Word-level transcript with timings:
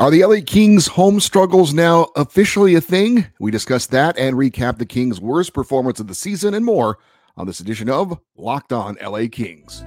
Are 0.00 0.10
the 0.10 0.24
LA 0.24 0.36
Kings 0.40 0.86
home 0.86 1.20
struggles 1.20 1.74
now 1.74 2.06
officially 2.16 2.74
a 2.74 2.80
thing? 2.80 3.26
We 3.38 3.50
discuss 3.50 3.86
that 3.88 4.16
and 4.16 4.34
recap 4.34 4.78
the 4.78 4.86
Kings' 4.86 5.20
worst 5.20 5.52
performance 5.52 6.00
of 6.00 6.06
the 6.06 6.14
season 6.14 6.54
and 6.54 6.64
more 6.64 6.96
on 7.36 7.46
this 7.46 7.60
edition 7.60 7.90
of 7.90 8.18
Locked 8.34 8.72
On 8.72 8.96
LA 9.02 9.26
Kings. 9.30 9.84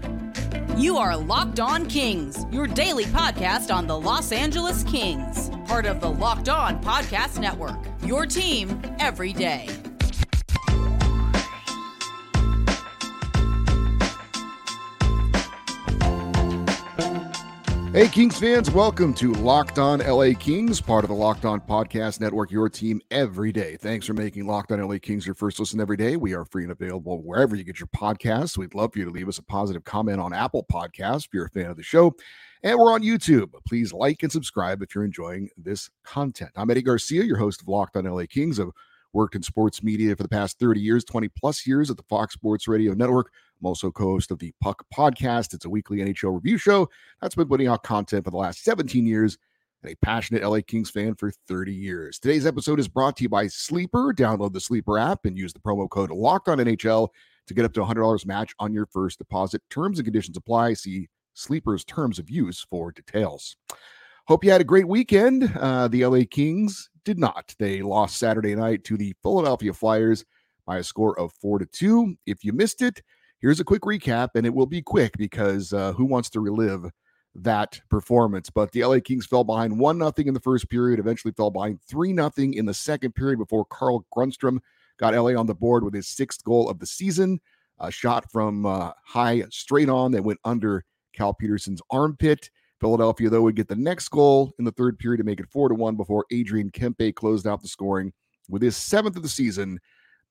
You 0.78 0.98
are 0.98 1.18
Locked 1.18 1.60
On 1.60 1.88
Kings, 1.88 2.46
your 2.52 2.68
daily 2.68 3.06
podcast 3.06 3.74
on 3.74 3.88
the 3.88 4.00
Los 4.00 4.32
Angeles 4.32 4.84
Kings, 4.84 5.50
part 5.66 5.88
of 5.88 6.00
the 6.00 6.12
Locked 6.12 6.48
On 6.48 6.80
Podcast 6.84 7.40
Network. 7.40 7.84
Your 8.06 8.28
team 8.28 8.80
every 9.00 9.34
day. 9.34 9.68
Hey, 17.94 18.08
Kings 18.08 18.40
fans, 18.40 18.72
welcome 18.72 19.14
to 19.14 19.34
Locked 19.34 19.78
On 19.78 20.00
LA 20.00 20.32
Kings, 20.34 20.82
part 20.82 21.04
of 21.04 21.10
the 21.10 21.16
Locked 21.16 21.46
On 21.46 21.62
Podcast 21.62 22.20
Network, 22.20 22.50
your 22.50 22.68
team 22.68 23.00
every 23.12 23.52
day. 23.52 23.78
Thanks 23.78 24.08
for 24.08 24.16
making 24.16 24.48
Locked 24.48 24.72
On 24.72 24.82
LA 24.82 24.98
Kings 25.00 25.28
your 25.28 25.36
first 25.36 25.60
listen 25.60 25.80
every 25.80 25.96
day. 25.96 26.18
We 26.18 26.34
are 26.34 26.44
free 26.44 26.64
and 26.64 26.72
available 26.72 27.22
wherever 27.22 27.56
you 27.56 27.64
get 27.64 27.80
your 27.80 27.90
podcasts. 27.96 28.58
We'd 28.58 28.74
love 28.74 28.94
for 28.94 28.98
you 28.98 29.06
to 29.06 29.12
leave 29.12 29.28
us 29.30 29.38
a 29.38 29.44
positive 29.44 29.84
comment 29.84 30.20
on 30.20 30.34
Apple 30.34 30.66
Podcasts 30.74 31.26
if 31.26 31.36
you're 31.36 31.46
a 31.46 31.50
fan 31.52 31.68
of 31.68 31.78
the 31.78 31.84
show. 31.84 32.16
And 32.64 32.80
we're 32.80 32.92
on 32.92 33.04
YouTube. 33.04 33.52
Please 33.68 33.94
like 33.94 34.24
and 34.24 34.32
subscribe 34.32 34.82
if 34.82 34.96
you're 34.96 35.06
enjoying 35.06 35.52
this 35.56 35.92
content. 36.04 36.50
I'm 36.56 36.72
Eddie 36.72 36.82
Garcia, 36.82 37.24
your 37.24 37.38
host 37.38 37.62
of 37.62 37.68
Locked 37.68 37.96
On 37.96 38.06
LA 38.06 38.24
Kings. 38.28 38.60
I've 38.60 38.72
worked 39.14 39.36
in 39.36 39.44
sports 39.44 39.84
media 39.84 40.16
for 40.16 40.24
the 40.24 40.30
past 40.30 40.60
30 40.60 40.82
years, 40.82 41.04
20 41.04 41.30
plus 41.30 41.66
years 41.66 41.90
at 41.90 41.98
the 41.98 42.04
Fox 42.04 42.34
Sports 42.34 42.68
Radio 42.68 42.94
Network. 42.94 43.32
I'm 43.62 43.68
also 43.68 43.92
co 43.92 44.06
host 44.06 44.32
of 44.32 44.40
the 44.40 44.54
Puck 44.62 44.86
Podcast. 44.94 45.54
It's 45.54 45.66
a 45.66 45.70
weekly 45.70 46.00
NHL 46.00 46.34
review 46.34 46.58
show 46.58 46.90
that's 47.22 47.36
been 47.36 47.48
putting 47.48 47.68
out 47.68 47.84
content 47.84 48.26
for 48.26 48.32
the 48.32 48.38
last 48.38 48.64
17 48.64 49.06
years 49.06 49.38
and 49.84 49.92
a 49.92 49.96
passionate 50.06 50.44
LA 50.44 50.60
Kings 50.66 50.90
fan 50.90 51.16
for 51.16 51.32
30 51.48 51.74
years. 51.74 52.20
Today's 52.20 52.46
episode 52.46 52.80
is 52.80 52.88
brought 52.88 53.16
to 53.18 53.24
you 53.24 53.30
by 53.30 53.48
Sleeper. 53.48 54.14
Download 54.14 54.52
the 54.52 54.60
Sleeper 54.60 54.98
app 54.98 55.26
and 55.26 55.38
use 55.38 55.54
the 55.54 55.60
promo 55.60 55.90
code 55.90 56.12
Locked 56.12 56.50
On 56.50 56.58
NHL 56.58 57.10
to 57.48 57.54
get 57.54 57.66
up 57.66 57.74
to 57.74 57.82
$100 57.82 58.26
match 58.26 58.54
on 58.60 58.74
your 58.74 58.86
first 58.88 59.18
deposit. 59.18 59.62
Terms 59.70 60.00
and 60.00 60.06
conditions 60.06 60.38
apply. 60.38 60.74
See 60.74 61.08
Sleeper's 61.34 61.84
terms 61.84 62.20
of 62.20 62.30
use 62.30 62.66
for 62.70 62.92
details. 62.92 63.58
Hope 64.28 64.44
you 64.44 64.52
had 64.52 64.62
a 64.62 64.66
great 64.66 64.88
weekend. 64.88 65.52
Uh, 65.58 65.88
the 65.88 66.06
LA 66.06 66.22
Kings 66.30 66.90
did 67.04 67.20
not. 67.20 67.54
They 67.60 67.82
lost 67.82 68.18
Saturday 68.18 68.56
night 68.56 68.84
to 68.86 68.98
the 68.98 69.14
Philadelphia 69.22 69.74
Flyers 69.74 70.24
by 70.66 70.78
a 70.78 70.84
score 70.84 71.20
of 71.20 71.34
four 71.34 71.60
to 71.60 71.66
two. 71.66 72.16
If 72.26 72.44
you 72.44 72.54
missed 72.54 72.82
it, 72.82 73.02
Here's 73.44 73.60
a 73.60 73.66
quick 73.66 73.82
recap, 73.82 74.30
and 74.36 74.46
it 74.46 74.54
will 74.54 74.68
be 74.68 74.82
quick 74.82 75.18
because 75.18 75.74
uh, 75.74 75.92
who 75.92 76.06
wants 76.06 76.30
to 76.30 76.40
relive 76.40 76.90
that 77.36 77.82
performance? 77.90 78.50
But 78.50 78.72
the 78.72 78.86
LA 78.86 79.00
Kings 79.04 79.26
fell 79.26 79.44
behind 79.44 79.78
1 79.78 79.98
nothing 79.98 80.30
in 80.30 80.34
the 80.34 80.40
first 80.40 80.70
period, 80.70 80.98
eventually 80.98 81.34
fell 81.36 81.50
behind 81.50 81.82
3 81.82 82.14
nothing 82.14 82.54
in 82.54 82.66
the 82.66 82.74
second 82.74 83.16
period 83.16 83.40
before 83.40 83.66
Carl 83.66 84.06
Grundstrom 84.16 84.60
got 84.98 85.14
LA 85.14 85.38
on 85.38 85.46
the 85.46 85.54
board 85.54 85.84
with 85.84 85.94
his 85.94 86.08
sixth 86.08 86.42
goal 86.46 86.70
of 86.70 86.80
the 86.80 86.86
season. 86.86 87.42
A 87.82 87.92
shot 87.92 88.32
from 88.32 88.66
uh, 88.66 88.92
high 89.04 89.44
straight 89.50 89.90
on 89.90 90.14
that 90.14 90.24
went 90.24 90.40
under 90.46 90.86
Cal 91.12 91.34
Petersen's 91.34 91.82
armpit. 91.90 92.50
Philadelphia, 92.84 93.30
though, 93.30 93.42
would 93.42 93.56
get 93.56 93.68
the 93.68 93.76
next 93.76 94.10
goal 94.10 94.54
in 94.60 94.66
the 94.66 94.72
third 94.72 95.00
period 95.00 95.18
to 95.18 95.24
make 95.24 95.40
it 95.40 95.50
4 95.50 95.70
to 95.70 95.76
1 95.76 95.96
before 95.96 96.26
Adrian 96.32 96.70
Kempe 96.70 97.16
closed 97.16 97.48
out 97.48 97.62
the 97.62 97.68
scoring 97.68 98.12
with 98.50 98.62
his 98.62 98.76
seventh 98.76 99.16
of 99.16 99.24
the 99.24 99.30
season 99.30 99.80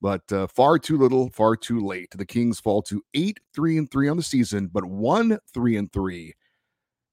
but 0.03 0.31
uh, 0.33 0.49
far 0.49 0.79
too 0.81 0.99
little, 0.99 1.31
far 1.31 1.55
too 1.55 1.81
late. 1.81 2.11
The 2.11 2.27
Kings 2.27 2.59
fall 2.59 2.83
to 2.83 3.03
eight, 3.15 3.39
three, 3.55 3.79
and 3.79 3.89
three 3.89 4.09
on 4.09 4.17
the 4.17 4.23
season, 4.23 4.69
but 4.71 4.85
one, 4.85 5.39
three, 5.55 5.77
and 5.77 5.91
three 5.93 6.35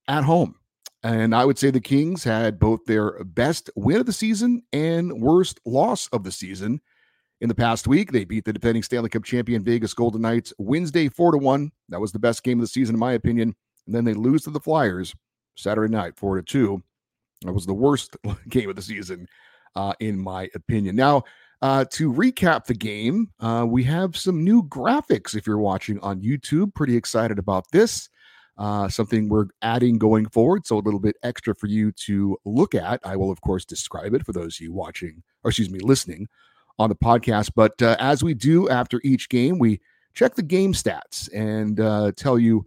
at 0.07 0.23
home. 0.23 0.55
And 1.03 1.33
I 1.35 1.45
would 1.45 1.59
say 1.59 1.69
the 1.69 1.79
Kings 1.79 2.23
had 2.23 2.59
both 2.59 2.83
their 2.85 3.23
best 3.23 3.69
win 3.75 3.99
of 3.99 4.07
the 4.07 4.11
season 4.11 4.63
and 4.73 5.21
worst 5.21 5.59
loss 5.65 6.07
of 6.07 6.23
the 6.23 6.31
season. 6.31 6.81
In 7.41 7.47
the 7.47 7.55
past 7.55 7.87
week, 7.87 8.11
they 8.11 8.25
beat 8.25 8.43
the 8.43 8.51
defending 8.51 8.83
Stanley 8.83 9.09
Cup 9.09 9.23
champion 9.23 9.63
Vegas 9.63 9.93
Golden 9.93 10.23
Knights 10.23 10.51
Wednesday 10.57 11.07
4 11.07 11.33
to 11.33 11.37
1. 11.37 11.71
That 11.89 12.01
was 12.01 12.11
the 12.11 12.19
best 12.19 12.43
game 12.43 12.57
of 12.57 12.63
the 12.63 12.67
season, 12.67 12.95
in 12.95 12.99
my 12.99 13.13
opinion. 13.13 13.55
And 13.85 13.95
then 13.95 14.03
they 14.03 14.15
lose 14.15 14.43
to 14.43 14.49
the 14.49 14.59
Flyers 14.59 15.13
Saturday 15.59 15.91
night 15.91 16.17
4 16.17 16.37
to 16.37 16.43
2. 16.43 16.83
That 17.43 17.53
was 17.53 17.65
the 17.65 17.73
worst 17.73 18.17
game 18.49 18.69
of 18.69 18.75
the 18.75 18.81
season, 18.81 19.27
uh, 19.75 19.93
in 19.99 20.19
my 20.19 20.49
opinion. 20.55 20.95
Now, 20.95 21.23
uh, 21.61 21.85
to 21.91 22.11
recap 22.11 22.65
the 22.65 22.73
game, 22.73 23.29
uh, 23.39 23.65
we 23.67 23.83
have 23.83 24.15
some 24.15 24.43
new 24.43 24.63
graphics 24.63 25.35
if 25.35 25.45
you're 25.45 25.57
watching 25.57 25.99
on 25.99 26.21
YouTube. 26.21 26.73
Pretty 26.73 26.95
excited 26.95 27.37
about 27.37 27.65
this. 27.71 28.09
Uh, 28.57 28.89
something 28.89 29.29
we're 29.29 29.47
adding 29.61 29.97
going 29.97 30.27
forward. 30.27 30.65
So 30.65 30.77
a 30.77 30.79
little 30.79 30.99
bit 30.99 31.15
extra 31.23 31.55
for 31.55 31.67
you 31.67 31.91
to 31.93 32.37
look 32.45 32.75
at. 32.75 32.99
I 33.05 33.15
will, 33.15 33.31
of 33.31 33.39
course, 33.41 33.63
describe 33.63 34.13
it 34.13 34.25
for 34.25 34.33
those 34.33 34.57
of 34.57 34.61
you 34.61 34.73
watching, 34.73 35.23
or 35.43 35.49
excuse 35.49 35.69
me, 35.69 35.79
listening 35.79 36.27
on 36.77 36.89
the 36.89 36.95
podcast. 36.95 37.51
But 37.55 37.81
uh, 37.81 37.95
as 37.99 38.23
we 38.23 38.33
do 38.33 38.67
after 38.69 38.99
each 39.03 39.29
game, 39.29 39.59
we 39.59 39.79
check 40.13 40.35
the 40.35 40.43
game 40.43 40.73
stats 40.73 41.29
and 41.33 41.79
uh, 41.79 42.11
tell 42.15 42.37
you 42.37 42.65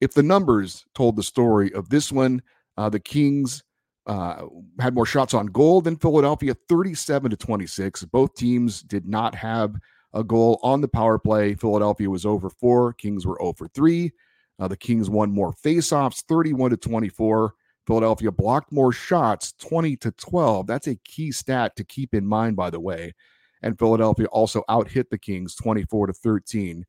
if 0.00 0.14
the 0.14 0.22
numbers 0.22 0.84
told 0.94 1.16
the 1.16 1.22
story 1.22 1.72
of 1.74 1.88
this 1.88 2.10
one. 2.10 2.42
Uh, 2.76 2.88
the 2.88 3.00
Kings 3.00 3.62
uh, 4.06 4.46
had 4.78 4.94
more 4.94 5.06
shots 5.06 5.34
on 5.34 5.46
goal 5.46 5.80
than 5.80 5.96
Philadelphia, 5.96 6.54
37 6.68 7.30
to 7.30 7.36
26. 7.36 8.04
Both 8.06 8.34
teams 8.34 8.82
did 8.82 9.06
not 9.06 9.34
have 9.34 9.76
a 10.14 10.24
goal 10.24 10.58
on 10.62 10.80
the 10.80 10.88
power 10.88 11.18
play. 11.18 11.54
Philadelphia 11.54 12.08
was 12.08 12.24
over 12.24 12.50
four, 12.50 12.92
Kings 12.94 13.26
were 13.26 13.40
over 13.42 13.68
three. 13.68 14.12
Uh, 14.58 14.68
the 14.68 14.76
Kings 14.76 15.08
won 15.08 15.30
more 15.30 15.52
faceoffs, 15.52 16.22
31 16.24 16.70
to 16.70 16.76
24. 16.76 17.54
Philadelphia 17.86 18.30
blocked 18.30 18.72
more 18.72 18.92
shots, 18.92 19.54
20 19.58 19.96
to 19.96 20.10
12. 20.12 20.66
That's 20.66 20.86
a 20.86 20.96
key 20.96 21.32
stat 21.32 21.76
to 21.76 21.84
keep 21.84 22.14
in 22.14 22.26
mind, 22.26 22.56
by 22.56 22.70
the 22.70 22.80
way. 22.80 23.14
And 23.62 23.78
Philadelphia 23.78 24.26
also 24.26 24.62
out 24.68 24.88
hit 24.88 25.10
the 25.10 25.18
Kings 25.18 25.54
24 25.54 26.08
to 26.08 26.12
13 26.12 26.84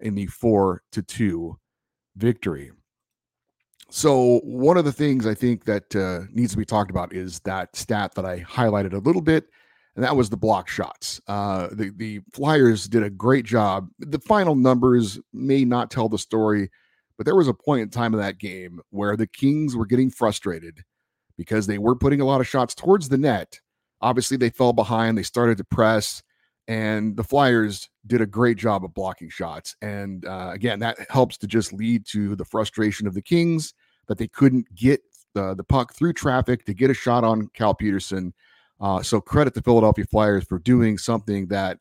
in 0.00 0.14
the 0.14 0.26
4 0.26 0.82
to 0.92 1.02
2 1.02 1.58
victory. 2.16 2.70
So 3.88 4.40
one 4.42 4.76
of 4.76 4.84
the 4.84 4.92
things 4.92 5.26
I 5.26 5.34
think 5.34 5.64
that 5.64 5.94
uh, 5.94 6.26
needs 6.32 6.52
to 6.52 6.58
be 6.58 6.64
talked 6.64 6.90
about 6.90 7.12
is 7.12 7.40
that 7.40 7.76
stat 7.76 8.14
that 8.14 8.24
I 8.24 8.40
highlighted 8.40 8.92
a 8.92 8.98
little 8.98 9.22
bit, 9.22 9.48
and 9.94 10.04
that 10.04 10.16
was 10.16 10.28
the 10.28 10.36
block 10.36 10.68
shots. 10.68 11.20
Uh, 11.28 11.68
the 11.70 11.92
the 11.96 12.20
Flyers 12.32 12.88
did 12.88 13.04
a 13.04 13.10
great 13.10 13.44
job. 13.44 13.88
The 14.00 14.18
final 14.18 14.56
numbers 14.56 15.20
may 15.32 15.64
not 15.64 15.90
tell 15.90 16.08
the 16.08 16.18
story, 16.18 16.68
but 17.16 17.26
there 17.26 17.36
was 17.36 17.48
a 17.48 17.54
point 17.54 17.82
in 17.82 17.90
time 17.90 18.12
of 18.12 18.20
that 18.20 18.38
game 18.38 18.80
where 18.90 19.16
the 19.16 19.28
Kings 19.28 19.76
were 19.76 19.86
getting 19.86 20.10
frustrated 20.10 20.82
because 21.38 21.66
they 21.66 21.78
were 21.78 21.94
putting 21.94 22.20
a 22.20 22.26
lot 22.26 22.40
of 22.40 22.48
shots 22.48 22.74
towards 22.74 23.08
the 23.08 23.18
net. 23.18 23.60
Obviously, 24.00 24.36
they 24.36 24.50
fell 24.50 24.72
behind. 24.72 25.16
They 25.16 25.22
started 25.22 25.58
to 25.58 25.64
press, 25.64 26.22
and 26.68 27.16
the 27.16 27.24
Flyers 27.24 27.88
did 28.06 28.20
a 28.20 28.26
great 28.26 28.56
job 28.56 28.84
of 28.84 28.94
blocking 28.94 29.28
shots. 29.28 29.76
And 29.82 30.24
uh, 30.24 30.50
again, 30.52 30.78
that 30.80 30.98
helps 31.10 31.36
to 31.38 31.46
just 31.46 31.72
lead 31.72 32.04
to 32.06 32.34
the 32.36 32.44
frustration 32.44 33.06
of 33.06 33.14
the 33.14 33.22
Kings 33.22 33.74
that 34.08 34.18
they 34.18 34.28
couldn't 34.28 34.72
get 34.74 35.00
the, 35.34 35.54
the 35.54 35.64
puck 35.64 35.94
through 35.94 36.14
traffic 36.14 36.64
to 36.66 36.74
get 36.74 36.90
a 36.90 36.94
shot 36.94 37.24
on 37.24 37.48
Cal 37.54 37.74
Petersen. 37.74 38.32
Uh, 38.80 39.02
so 39.02 39.20
credit 39.20 39.54
the 39.54 39.62
Philadelphia 39.62 40.04
Flyers 40.06 40.44
for 40.44 40.58
doing 40.58 40.98
something 40.98 41.46
that 41.48 41.78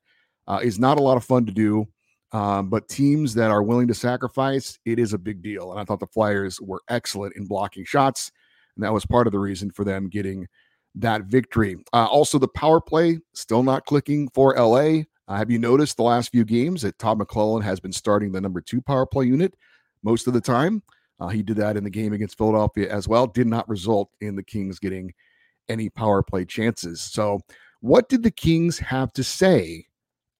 uh, 0.47 0.59
is 0.63 0.79
not 0.79 0.99
a 0.99 1.01
lot 1.01 1.17
of 1.17 1.23
fun 1.23 1.45
to 1.45 1.51
do. 1.51 1.87
Um, 2.31 2.69
but 2.69 2.89
teams 2.89 3.33
that 3.35 3.49
are 3.49 3.63
willing 3.63 3.87
to 3.87 3.93
sacrifice, 3.93 4.77
it 4.83 4.99
is 4.99 5.13
a 5.13 5.17
big 5.17 5.41
deal. 5.41 5.71
And 5.71 5.79
I 5.79 5.85
thought 5.85 5.99
the 6.01 6.07
Flyers 6.07 6.59
were 6.59 6.81
excellent 6.89 7.35
in 7.37 7.45
blocking 7.45 7.85
shots. 7.85 8.31
And 8.75 8.83
that 8.83 8.91
was 8.93 9.05
part 9.05 9.25
of 9.25 9.31
the 9.31 9.39
reason 9.39 9.71
for 9.71 9.85
them 9.85 10.09
getting 10.09 10.47
that 10.95 11.23
victory. 11.25 11.77
Uh, 11.93 12.05
also, 12.05 12.37
the 12.37 12.47
power 12.47 12.79
play 12.79 13.19
still 13.33 13.63
not 13.63 13.85
clicking 13.85 14.29
for 14.33 14.55
LA. 14.55 15.03
Uh, 15.27 15.37
have 15.37 15.51
you 15.51 15.59
noticed 15.59 15.97
the 15.97 16.03
last 16.03 16.31
few 16.31 16.45
games 16.45 16.81
that 16.81 16.97
Todd 16.99 17.19
McLellan 17.19 17.63
has 17.63 17.79
been 17.79 17.91
starting 17.91 18.31
the 18.31 18.41
number 18.41 18.61
two 18.61 18.81
power 18.81 19.05
play 19.05 19.25
unit 19.25 19.53
most 20.03 20.27
of 20.27 20.33
the 20.33 20.41
time? 20.41 20.81
Uh, 21.19 21.27
he 21.27 21.41
did 21.41 21.57
that 21.57 21.77
in 21.77 21.83
the 21.83 21.89
game 21.89 22.13
against 22.13 22.37
Philadelphia 22.37 22.91
as 22.91 23.07
well. 23.07 23.27
Did 23.27 23.47
not 23.47 23.67
result 23.67 24.09
in 24.21 24.35
the 24.35 24.43
Kings 24.43 24.79
getting 24.79 25.13
any 25.69 25.89
power 25.89 26.21
play 26.21 26.45
chances. 26.45 27.01
So, 27.01 27.39
what 27.81 28.09
did 28.09 28.23
the 28.23 28.31
Kings 28.31 28.79
have 28.79 29.13
to 29.13 29.23
say 29.23 29.85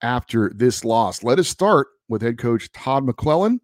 after 0.02 0.52
this 0.54 0.84
loss? 0.84 1.22
Let 1.22 1.38
us 1.38 1.48
start 1.48 1.88
with 2.08 2.22
head 2.22 2.38
coach 2.38 2.70
Todd 2.72 3.06
McLellan, 3.06 3.60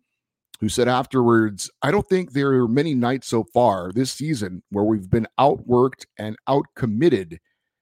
who 0.63 0.69
said 0.69 0.87
afterwards, 0.87 1.69
I 1.83 1.91
don't 1.91 2.09
think 2.09 2.31
there 2.31 2.53
are 2.53 2.69
many 2.69 2.95
nights 2.95 3.27
so 3.27 3.43
far 3.53 3.91
this 3.93 4.13
season 4.13 4.63
where 4.71 4.85
we've 4.85 5.11
been 5.11 5.27
outworked 5.41 6.05
and 6.21 6.37
outcommitted, 6.49 7.39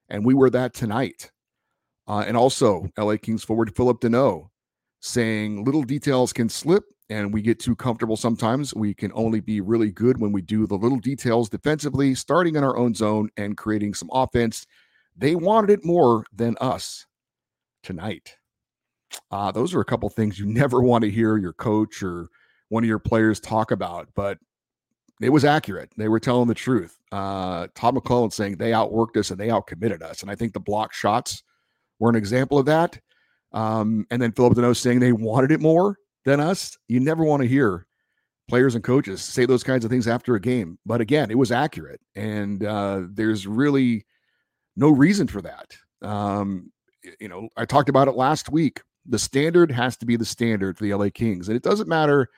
and 0.09 0.25
we 0.25 0.33
were 0.33 0.49
that 0.49 0.73
tonight. 0.73 1.31
Uh, 2.09 2.25
and 2.27 2.39
also, 2.39 2.87
LA 2.97 3.19
Kings 3.19 3.45
forward 3.45 3.77
Phillip 3.77 4.01
Danault 4.01 4.49
saying 5.01 5.63
little 5.63 5.83
details 5.83 6.33
can 6.33 6.49
slip 6.49 6.85
and 7.11 7.35
we 7.35 7.43
get 7.43 7.61
too 7.61 7.77
comfortable 7.77 8.17
sometimes. 8.17 8.75
We 8.75 8.95
can 8.95 9.13
only 9.15 9.41
be 9.41 9.61
really 9.61 9.91
good 9.91 10.19
when 10.19 10.33
we 10.33 10.41
do 10.41 10.67
the 10.67 10.79
little 10.79 11.01
details 11.01 11.51
defensively, 11.51 12.15
starting 12.15 12.57
in 12.57 12.65
our 12.65 12.79
own 12.79 12.95
zone 12.95 13.29
and 13.37 13.59
creating 13.59 13.93
some 13.93 14.09
offense. 14.11 14.67
They 15.15 15.35
wanted 15.35 15.69
it 15.69 15.85
more 15.85 16.25
than 16.33 16.57
us 16.63 17.05
tonight. 17.83 18.37
Uh, 19.31 19.53
those 19.53 19.75
are 19.75 19.81
a 19.81 19.85
couple 19.85 20.09
things 20.09 20.39
you 20.39 20.47
never 20.51 20.81
want 20.81 21.05
to 21.05 21.11
hear 21.11 21.37
your 21.37 21.53
coach 21.53 22.03
or 22.03 22.31
one 22.71 22.83
of 22.83 22.89
your 22.89 22.99
players 22.99 23.39
talk 23.39 23.71
about. 23.71 24.09
But 24.15 24.39
it 25.21 25.29
was 25.29 25.45
accurate. 25.45 25.93
They 25.97 26.09
were 26.09 26.19
telling 26.19 26.49
the 26.49 26.55
truth. 26.55 26.97
Uh, 27.13 27.67
Todd 27.75 27.95
McLellan 27.95 28.33
saying 28.33 28.57
they 28.57 28.71
outworked 28.71 29.19
us 29.19 29.31
and 29.31 29.39
they 29.39 29.49
outcommitted 29.49 30.03
us. 30.03 30.23
And 30.23 30.31
I 30.31 30.35
think 30.35 30.55
the 30.55 30.61
block 30.61 30.95
shots 30.95 31.43
were 31.99 32.09
an 32.09 32.17
example 32.17 32.59
of 32.59 32.67
that. 32.67 32.99
Um, 33.53 34.07
and 34.11 34.23
then 34.23 34.33
Phillip 34.33 34.55
Danault 34.55 34.77
saying 34.77 35.01
they 35.01 35.13
wanted 35.13 35.53
it 35.53 35.61
more 35.61 35.99
than 36.25 36.41
us. 36.41 36.79
You 36.89 37.01
never 37.01 37.25
want 37.25 37.43
to 37.43 37.49
hear 37.49 37.87
players 38.49 38.75
and 38.75 38.83
coaches 38.83 39.21
say 39.21 39.45
those 39.45 39.63
kinds 39.63 39.85
of 39.85 39.91
things 39.91 40.09
after 40.09 40.35
a 40.35 40.41
game. 40.41 40.79
But 40.87 41.01
again, 41.01 41.31
it 41.31 41.39
was 41.39 41.53
accurate. 41.53 42.01
And 42.15 42.65
uh, 42.65 43.03
there's 43.11 43.47
really 43.47 44.07
no 44.77 44.89
reason 44.89 45.27
for 45.27 45.43
that. 45.43 45.77
Um, 46.03 46.73
you 47.21 47.29
know, 47.29 47.49
I 47.57 47.65
talked 47.65 47.89
about 47.89 48.09
it 48.09 48.17
last 48.17 48.51
week. 48.51 48.81
The 49.07 49.19
standard 49.19 49.71
has 49.71 49.97
to 49.99 50.07
be 50.07 50.17
the 50.17 50.25
standard 50.25 50.79
for 50.79 50.85
the 50.85 50.95
LA 50.95 51.09
Kings. 51.13 51.49
And 51.49 51.57
it 51.57 51.63
doesn't 51.63 51.89
matter 51.89 52.29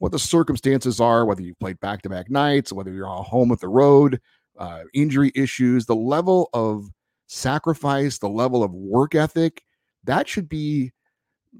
what 0.00 0.12
the 0.12 0.18
circumstances 0.18 0.98
are, 0.98 1.26
whether 1.26 1.42
you 1.42 1.54
played 1.54 1.78
back 1.80 2.00
to 2.02 2.08
back 2.08 2.30
nights, 2.30 2.72
whether 2.72 2.92
you're 2.92 3.06
on 3.06 3.22
home 3.22 3.50
with 3.50 3.60
the 3.60 3.68
road, 3.68 4.18
uh, 4.58 4.80
injury 4.94 5.30
issues, 5.34 5.84
the 5.84 5.94
level 5.94 6.48
of 6.54 6.88
sacrifice, 7.28 8.18
the 8.18 8.28
level 8.28 8.64
of 8.64 8.72
work 8.72 9.14
ethic, 9.14 9.62
that 10.04 10.26
should 10.26 10.48
be 10.48 10.90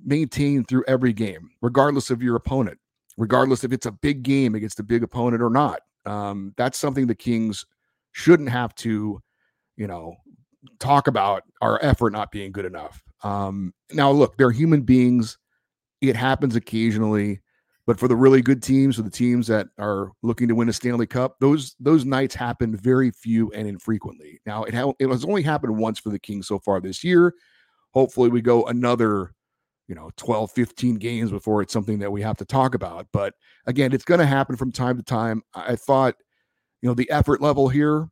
maintained 0.04 0.69
through 0.69 0.84
every 0.88 1.12
game, 1.12 1.50
regardless 1.60 2.10
of 2.10 2.22
your 2.22 2.34
opponent, 2.34 2.78
regardless 3.19 3.62
if 3.62 3.72
it's 3.72 3.87
a 3.87 3.92
big 3.92 4.22
game 4.22 4.54
against 4.54 4.81
a 4.81 4.84
big 4.84 5.02
opponent 5.02 5.42
or 5.42 5.50
not. 5.50 5.82
Um, 6.06 6.54
that's 6.56 6.78
something 6.78 7.06
the 7.06 7.14
Kings 7.14 7.66
shouldn't 8.12 8.48
have 8.48 8.75
to, 8.76 9.20
you 9.76 9.87
know, 9.87 10.14
talk 10.78 11.08
about 11.08 11.42
our 11.60 11.78
effort 11.82 12.12
not 12.12 12.32
being 12.32 12.52
good 12.52 12.64
enough. 12.64 13.02
Um, 13.22 13.75
now, 13.92 14.10
look, 14.10 14.38
they're 14.38 14.50
human 14.50 14.81
beings. 14.81 15.37
It 16.00 16.16
happens 16.16 16.56
occasionally. 16.56 17.42
But 17.86 17.98
for 17.98 18.08
the 18.08 18.16
really 18.16 18.42
good 18.42 18.62
teams, 18.62 18.98
or 18.98 19.02
the 19.02 19.10
teams 19.10 19.46
that 19.48 19.68
are 19.78 20.12
looking 20.22 20.48
to 20.48 20.54
win 20.54 20.68
a 20.68 20.72
Stanley 20.72 21.06
Cup, 21.06 21.36
those 21.40 21.74
those 21.80 22.04
nights 22.04 22.34
happen 22.34 22.76
very 22.76 23.10
few 23.10 23.50
and 23.52 23.66
infrequently. 23.66 24.40
Now 24.46 24.64
it 24.64 24.74
ha- 24.74 24.92
it 24.98 25.08
has 25.08 25.24
only 25.24 25.42
happened 25.42 25.76
once 25.76 25.98
for 25.98 26.10
the 26.10 26.18
Kings 26.18 26.46
so 26.46 26.58
far 26.58 26.80
this 26.80 27.02
year. 27.02 27.34
Hopefully, 27.92 28.28
we 28.28 28.42
go 28.42 28.64
another, 28.66 29.32
you 29.88 29.94
know, 29.94 30.10
12, 30.16 30.52
15 30.52 30.96
games 30.96 31.30
before 31.30 31.62
it's 31.62 31.72
something 31.72 31.98
that 31.98 32.12
we 32.12 32.22
have 32.22 32.36
to 32.36 32.44
talk 32.44 32.74
about. 32.74 33.08
But 33.12 33.34
again, 33.66 33.92
it's 33.92 34.04
going 34.04 34.20
to 34.20 34.26
happen 34.26 34.56
from 34.56 34.70
time 34.70 34.96
to 34.96 35.02
time. 35.02 35.42
I 35.54 35.74
thought, 35.74 36.14
you 36.82 36.88
know, 36.88 36.94
the 36.94 37.10
effort 37.10 37.40
level 37.40 37.68
here 37.68 38.08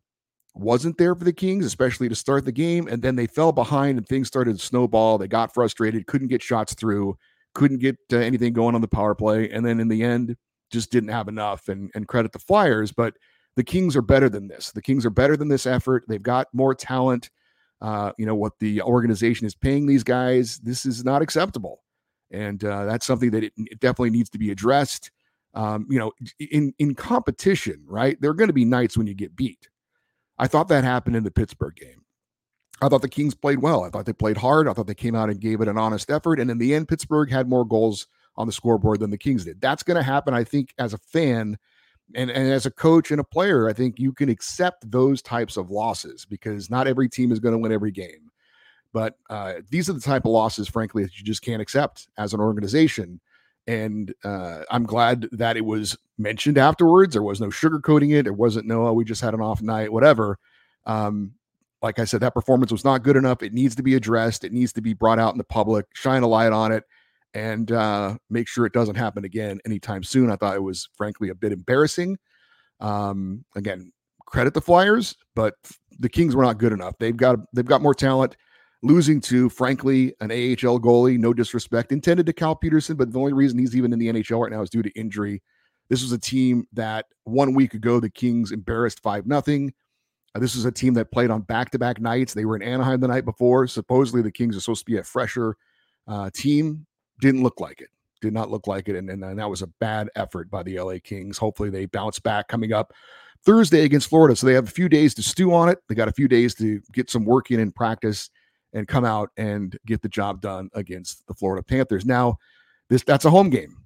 wasn't 0.55 0.99
there 0.99 1.15
for 1.15 1.25
the 1.25 1.33
Kings, 1.33 1.65
especially 1.65 2.09
to 2.09 2.15
start 2.15 2.45
the 2.45 2.53
game, 2.53 2.89
and 2.89 3.01
then 3.03 3.15
they 3.15 3.27
fell 3.27 3.53
behind 3.53 3.99
and 3.99 4.09
things 4.09 4.27
started 4.27 4.59
to 4.59 4.65
snowball. 4.65 5.19
They 5.19 5.29
got 5.29 5.55
frustrated, 5.55 6.07
couldn't 6.07 6.29
get 6.29 6.43
shots 6.43 6.75
through 6.75 7.17
couldn't 7.59 7.79
get 7.79 7.99
uh, 8.13 8.19
anything 8.19 8.53
going 8.53 8.77
on 8.77 8.81
the 8.81 8.89
power 8.89 9.17
play, 9.17 9.51
and 9.51 9.67
then 9.67 9.81
in 9.81 9.89
the 9.89 10.05
end, 10.05 10.37
just 10.71 10.93
didn't 10.93 11.11
have 11.11 11.27
enough. 11.29 11.69
And 11.69 11.91
and 11.95 12.07
credit 12.07 12.33
the 12.33 12.39
Flyers, 12.39 12.93
but 12.93 13.15
the 13.57 13.65
Kings 13.65 13.97
are 13.97 14.03
better 14.03 14.29
than 14.29 14.47
this. 14.47 14.71
The 14.71 14.81
Kings 14.81 15.05
are 15.05 15.11
better 15.11 15.37
than 15.37 15.49
this 15.49 15.67
effort. 15.67 16.05
They've 16.09 16.23
got 16.23 16.47
more 16.53 16.75
talent. 16.75 17.31
Uh, 17.81 18.13
you 18.17 18.27
know 18.27 18.37
what 18.37 18.53
the 18.61 18.81
organization 18.83 19.47
is 19.47 19.57
paying 19.57 19.87
these 19.87 20.05
guys. 20.05 20.59
This 20.59 20.87
is 20.87 21.05
not 21.05 21.21
acceptable, 21.21 21.83
and 22.31 22.63
uh, 22.65 22.85
that's 22.85 23.07
something 23.07 23.33
that 23.33 23.43
it, 23.45 23.53
it, 23.57 23.81
definitely 23.81 24.11
needs 24.11 24.31
to 24.31 24.39
be 24.39 24.53
addressed. 24.53 25.11
Um, 25.55 25.87
you 25.91 25.99
know, 25.99 26.13
in 26.39 26.73
in 26.79 26.95
competition, 26.95 27.85
right? 27.87 28.17
There 28.21 28.31
are 28.31 28.35
going 28.35 28.49
to 28.49 28.55
be 28.55 28.65
nights 28.65 28.97
when 28.97 29.09
you 29.09 29.15
get 29.15 29.35
beat. 29.35 29.69
I 30.39 30.47
thought 30.47 30.69
that 30.69 30.85
happened 30.85 31.17
in 31.17 31.25
the 31.25 31.33
Pittsburgh 31.33 31.75
game. 31.75 32.05
I 32.81 32.89
thought 32.89 33.03
the 33.03 33.09
Kings 33.09 33.35
played 33.35 33.61
well. 33.61 33.85
I 33.85 33.91
thought 33.91 34.07
they 34.07 34.13
played 34.13 34.37
hard. 34.37 34.69
I 34.69 34.73
thought 34.73 34.87
they 34.87 34.95
came 34.95 35.15
out 35.15 35.31
and 35.31 35.41
gave 35.41 35.61
it 35.61 35.69
an 35.69 35.79
honest 35.79 36.11
effort. 36.11 36.39
And 36.39 36.51
in 36.51 36.59
the 36.59 36.75
end, 36.75 36.89
Pittsburgh 36.89 37.31
had 37.31 37.49
more 37.49 37.65
goals 37.65 38.07
on 38.37 38.47
the 38.47 38.53
scoreboard 38.53 39.01
than 39.01 39.11
the 39.11 39.19
Kings 39.19 39.45
did. 39.45 39.61
That's 39.61 39.83
going 39.83 39.97
to 39.97 40.03
happen, 40.03 40.33
I 40.33 40.45
think, 40.45 40.73
as 40.79 40.93
a 40.93 40.99
fan 40.99 41.59
and, 42.15 42.31
and 42.31 42.53
as 42.53 42.67
a 42.67 42.71
coach 42.71 43.11
and 43.11 43.21
a 43.21 43.25
player. 43.25 43.69
I 43.69 43.73
think 43.73 43.99
you 43.99 44.13
can 44.13 44.29
accept 44.29 44.89
those 44.91 45.21
types 45.23 45.57
of 45.57 45.71
losses 45.71 46.25
because 46.25 46.71
not 46.71 46.87
every 46.87 47.09
team 47.09 47.33
is 47.33 47.41
going 47.41 47.53
to 47.53 47.59
win 47.59 47.73
every 47.73 47.91
game. 47.91 48.31
But 48.93 49.19
uh, 49.29 49.55
these 49.69 49.91
are 49.91 49.93
the 49.93 50.01
type 50.01 50.25
of 50.25 50.31
losses, 50.31 50.69
frankly, 50.69 51.03
that 51.03 51.19
you 51.19 51.25
just 51.25 51.43
can't 51.43 51.61
accept 51.61 52.09
as 52.17 52.33
an 52.33 52.41
organization. 52.41 53.21
And 53.67 54.15
uh, 54.25 54.61
I'm 54.71 54.85
glad 54.85 55.29
that 55.33 55.57
it 55.57 55.65
was 55.65 55.99
mentioned 56.17 56.57
afterwards. 56.57 57.13
There 57.13 57.23
was 57.23 57.41
no 57.41 57.49
sugarcoating 57.49 58.17
it. 58.19 58.27
It 58.27 58.37
wasn't 58.37 58.67
no, 58.67 58.91
we 58.93 59.05
just 59.05 59.21
had 59.21 59.35
an 59.35 59.43
off 59.43 59.61
night, 59.61 59.93
whatever. 59.93 60.39
Um, 60.87 61.35
like 61.83 61.99
I 61.99 62.05
said, 62.05 62.21
that 62.21 62.35
performance 62.35 62.73
was 62.73 62.85
not 62.85 63.03
good 63.03 63.17
enough. 63.17 63.43
It 63.43 63.53
needs 63.53 63.77
to 63.77 63.83
be 63.83 63.95
addressed. 63.95 64.45
It 64.45 64.53
needs 64.53 64.73
to 64.75 64.83
be 64.83 64.95
brought 64.95 65.19
out 65.19 65.33
in 65.33 65.39
the 65.39 65.45
public, 65.45 65.87
shine 65.95 66.23
a 66.23 66.27
light 66.27 66.53
on 66.53 66.73
it, 66.73 66.85
and 67.35 67.71
uh, 67.71 68.17
make 68.31 68.49
sure 68.49 68.67
it 68.67 68.73
doesn't 68.73 68.97
happen 68.97 69.25
again 69.25 69.61
anytime 69.65 70.03
soon. 70.03 70.31
I 70.31 70.37
thought 70.37 70.57
it 70.57 70.63
was 70.63 70.89
frankly 70.97 71.29
a 71.29 71.35
bit 71.35 71.53
embarrassing. 71.53 72.19
Um, 72.81 73.45
again, 73.55 73.93
credit 74.27 74.55
the 74.55 74.61
Flyers, 74.61 75.17
but 75.35 75.55
the 75.99 76.09
Kings 76.09 76.35
were 76.35 76.43
not 76.43 76.59
good 76.59 76.73
enough. 76.73 76.95
They've 76.99 77.17
got 77.17 77.39
they've 77.53 77.65
got 77.65 77.83
more 77.83 77.95
talent. 77.95 78.37
Losing 78.81 79.21
to, 79.23 79.49
frankly, 79.49 80.15
an 80.21 80.31
AHL 80.31 80.79
goalie, 80.79 81.19
no 81.19 81.35
disrespect, 81.35 81.91
intended 81.91 82.27
to 82.27 82.33
Cal 82.33 82.55
Petersen, 82.55 82.97
but 82.97 83.13
the 83.13 83.19
only 83.19 83.33
reason 83.33 83.59
he's 83.59 83.75
even 83.75 83.93
in 83.93 83.99
the 83.99 84.07
NHL 84.07 84.41
right 84.41 84.53
now 84.53 84.63
is 84.63 84.71
due 84.71 84.85
to 84.85 84.91
injury. 84.91 85.43
This 85.91 86.01
was 86.01 86.13
a 86.13 86.19
team 86.19 86.65
that 86.75 87.07
one 87.25 87.55
week 87.55 87.75
ago 87.75 87.99
the 87.99 88.09
Kings 88.09 88.53
embarrassed 88.53 89.01
five 89.01 89.27
nothing. 89.27 89.73
Uh, 90.35 90.41
this 90.41 90.55
is 90.55 90.65
a 90.65 90.73
team 90.73 90.95
that 90.95 91.11
played 91.11 91.31
on 91.31 91.43
back 91.43 91.71
to 91.71 91.79
back 91.79 92.01
nights. 92.01 92.35
They 92.35 92.45
were 92.45 92.57
in 92.57 92.63
Anaheim 92.63 93.01
the 93.01 93.09
night 93.09 93.25
before. 93.25 93.67
Supposedly, 93.67 94.23
the 94.23 94.33
Kings 94.33 94.57
are 94.57 94.61
supposed 94.61 94.85
to 94.87 94.91
be 94.91 94.99
a 94.99 95.03
fresher 95.03 95.57
uh, 96.07 96.31
team. 96.35 96.87
Didn't 97.21 97.43
look 97.43 97.61
like 97.61 97.81
it. 97.81 97.89
Did 98.21 98.33
not 98.33 98.51
look 98.51 98.67
like 98.67 98.89
it. 98.89 98.97
And, 98.97 99.09
and, 99.11 99.23
and 99.25 99.39
that 99.39 99.49
was 99.49 99.63
a 99.63 99.69
bad 99.81 100.11
effort 100.17 100.51
by 100.51 100.63
the 100.63 100.81
LA 100.81 100.97
Kings. 101.03 101.39
Hopefully, 101.39 101.71
they 101.71 101.87
bounce 101.87 102.19
back 102.19 102.49
coming 102.49 102.73
up 102.73 102.93
Thursday 103.45 103.85
against 103.85 104.09
Florida. 104.09 104.37
So 104.37 104.47
they 104.47 104.55
have 104.55 104.69
a 104.69 104.73
few 104.73 104.89
days 104.89 105.15
to 105.15 105.23
stew 105.23 105.55
on 105.55 105.69
it. 105.69 105.79
They 105.89 105.95
got 105.95 106.09
a 106.09 106.13
few 106.13 106.29
days 106.29 106.55
to 106.57 106.81
get 106.93 107.11
some 107.11 107.25
work 107.25 107.51
in 107.51 107.61
and 107.61 107.75
practice 107.75 108.31
and 108.73 108.87
come 108.87 109.05
out 109.05 109.31
and 109.37 109.77
get 109.87 110.03
the 110.03 110.09
job 110.09 110.41
done 110.41 110.69
against 110.75 111.27
the 111.27 111.35
Florida 111.35 111.63
Panthers. 111.63 112.05
Now, 112.05 112.39
this 112.91 113.03
that's 113.03 113.25
a 113.25 113.31
home 113.31 113.51
game. 113.51 113.77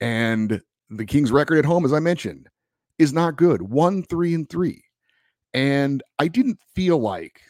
And 0.00 0.60
the 0.90 1.06
Kings 1.06 1.30
record 1.30 1.58
at 1.58 1.64
home, 1.64 1.84
as 1.84 1.92
I 1.92 2.00
mentioned, 2.00 2.48
is 2.98 3.12
not 3.12 3.36
good. 3.36 3.62
One, 3.62 4.02
three, 4.02 4.34
and 4.34 4.48
three. 4.48 4.82
And 5.54 6.02
I 6.18 6.28
didn't 6.28 6.58
feel 6.74 6.98
like 6.98 7.42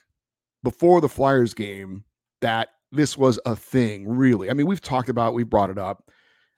before 0.62 1.00
the 1.00 1.08
Flyers 1.08 1.54
game 1.54 2.04
that 2.40 2.70
this 2.90 3.16
was 3.16 3.38
a 3.46 3.56
thing, 3.56 4.08
really. 4.08 4.50
I 4.50 4.54
mean, 4.54 4.66
we've 4.66 4.81
talked 4.81 5.08
about, 5.08 5.34
we 5.34 5.44
brought 5.44 5.70
it 5.70 5.78
up, 5.78 6.10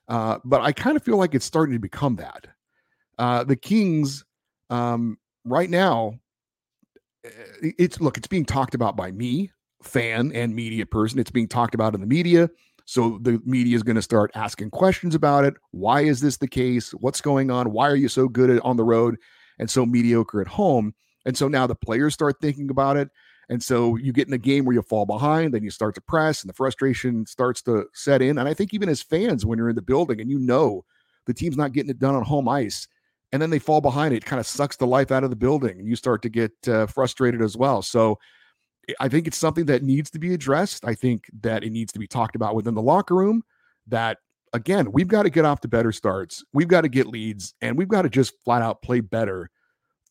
uh, 0.09 0.39
but 0.45 0.61
I 0.61 0.73
kind 0.73 0.97
of 0.97 1.03
feel 1.03 1.17
like 1.17 1.35
it's 1.35 1.45
starting 1.45 1.75
to 1.75 1.79
become 1.81 2.17
that. 2.17 2.47
Uh, 3.19 3.45
the 3.45 3.57
Kings, 3.57 4.25
um, 4.71 5.19
right 5.45 5.71
now, 5.71 6.15
eh, 7.25 7.71
it's 7.79 8.01
look, 8.01 8.17
it's 8.17 8.27
being 8.27 8.45
talked 8.45 8.75
about 8.75 8.97
by 8.97 9.13
me, 9.13 9.51
fan 9.83 10.33
and 10.33 10.55
media 10.55 10.87
person. 10.87 11.19
It's 11.19 11.31
being 11.31 11.49
talked 11.49 11.75
about 11.75 11.95
in 11.95 12.01
the 12.01 12.07
media. 12.07 12.51
So 12.87 13.19
the 13.23 13.41
media 13.45 13.77
is 13.77 13.83
going 13.83 13.97
to 13.97 14.03
start 14.03 14.31
asking 14.35 14.71
questions 14.71 15.15
about 15.15 15.45
it. 15.45 15.55
Why 15.71 16.03
is 16.03 16.21
this 16.21 16.37
the 16.37 16.49
case? 16.49 16.91
What's 16.93 17.21
going 17.21 17.51
on? 17.51 17.73
Why 17.73 17.89
are 17.89 17.97
you 17.97 18.09
so 18.09 18.29
good 18.29 18.51
at, 18.51 18.63
on 18.63 18.77
the 18.77 18.85
road 18.85 19.17
and 19.59 19.71
so 19.71 19.87
mediocre 19.87 20.41
at 20.43 20.49
home? 20.49 20.95
And 21.25 21.37
so 21.37 21.49
now 21.49 21.67
the 21.67 21.75
players 21.75 22.15
start 22.15 22.37
thinking 22.41 22.71
about 22.71 22.97
it. 22.97 23.11
And 23.49 23.63
so 23.63 23.97
you 23.97 24.13
get 24.13 24.27
in 24.27 24.35
a 24.35 24.39
game 24.39 24.65
where 24.65 24.75
you 24.75 24.83
fall 24.83 25.07
behind, 25.07 25.53
then 25.53 25.63
you 25.63 25.71
start 25.71 25.95
to 25.97 26.01
press, 26.01 26.43
and 26.43 26.49
the 26.49 26.55
frustration 26.55 27.27
starts 27.27 27.61
to 27.63 27.87
set 27.93 28.23
in. 28.23 28.39
And 28.39 28.49
I 28.49 28.55
think 28.55 28.73
even 28.73 28.89
as 28.89 29.03
fans, 29.03 29.45
when 29.45 29.59
you're 29.59 29.69
in 29.69 29.77
the 29.77 29.83
building 29.83 30.21
and 30.21 30.31
you 30.31 30.39
know 30.39 30.85
the 31.27 31.35
team's 31.35 31.57
not 31.57 31.73
getting 31.73 31.91
it 31.91 31.99
done 31.99 32.15
on 32.15 32.23
home 32.23 32.49
ice, 32.49 32.89
and 33.33 33.43
then 33.43 33.51
they 33.51 33.59
fall 33.59 33.81
behind, 33.81 34.15
it 34.15 34.25
kind 34.25 34.41
of 34.41 34.47
sucks 34.47 34.77
the 34.77 34.87
life 34.87 35.11
out 35.11 35.25
of 35.25 35.31
the 35.31 35.37
building, 35.37 35.79
and 35.79 35.89
you 35.89 35.97
start 35.97 36.23
to 36.23 36.29
get 36.29 36.53
uh, 36.69 36.87
frustrated 36.87 37.43
as 37.43 37.57
well. 37.57 37.83
So 37.83 38.19
I 39.01 39.09
think 39.09 39.27
it's 39.27 39.37
something 39.37 39.67
that 39.67 39.83
needs 39.83 40.11
to 40.11 40.19
be 40.19 40.35
addressed. 40.35 40.85
I 40.85 40.95
think 40.95 41.25
that 41.41 41.65
it 41.65 41.71
needs 41.71 41.93
to 41.95 41.99
be 41.99 42.07
talked 42.07 42.37
about 42.37 42.55
within 42.55 42.75
the 42.75 42.83
locker 42.83 43.15
room. 43.15 43.43
That 43.89 44.19
again, 44.53 44.93
we've 44.93 45.09
got 45.09 45.25
to 45.25 45.31
get 45.31 45.45
off 45.45 45.61
to 45.63 45.69
better 45.69 45.93
starts. 45.93 46.45
We've 46.53 46.69
got 46.69 46.83
to 46.83 46.89
get 46.89 47.09
leads, 47.09 47.55
and 47.61 47.77
we've 47.77 47.89
got 47.89 48.03
to 48.03 48.09
just 48.09 48.35
flat 48.45 48.63
out 48.63 48.83
play 48.83 49.01
better 49.01 49.51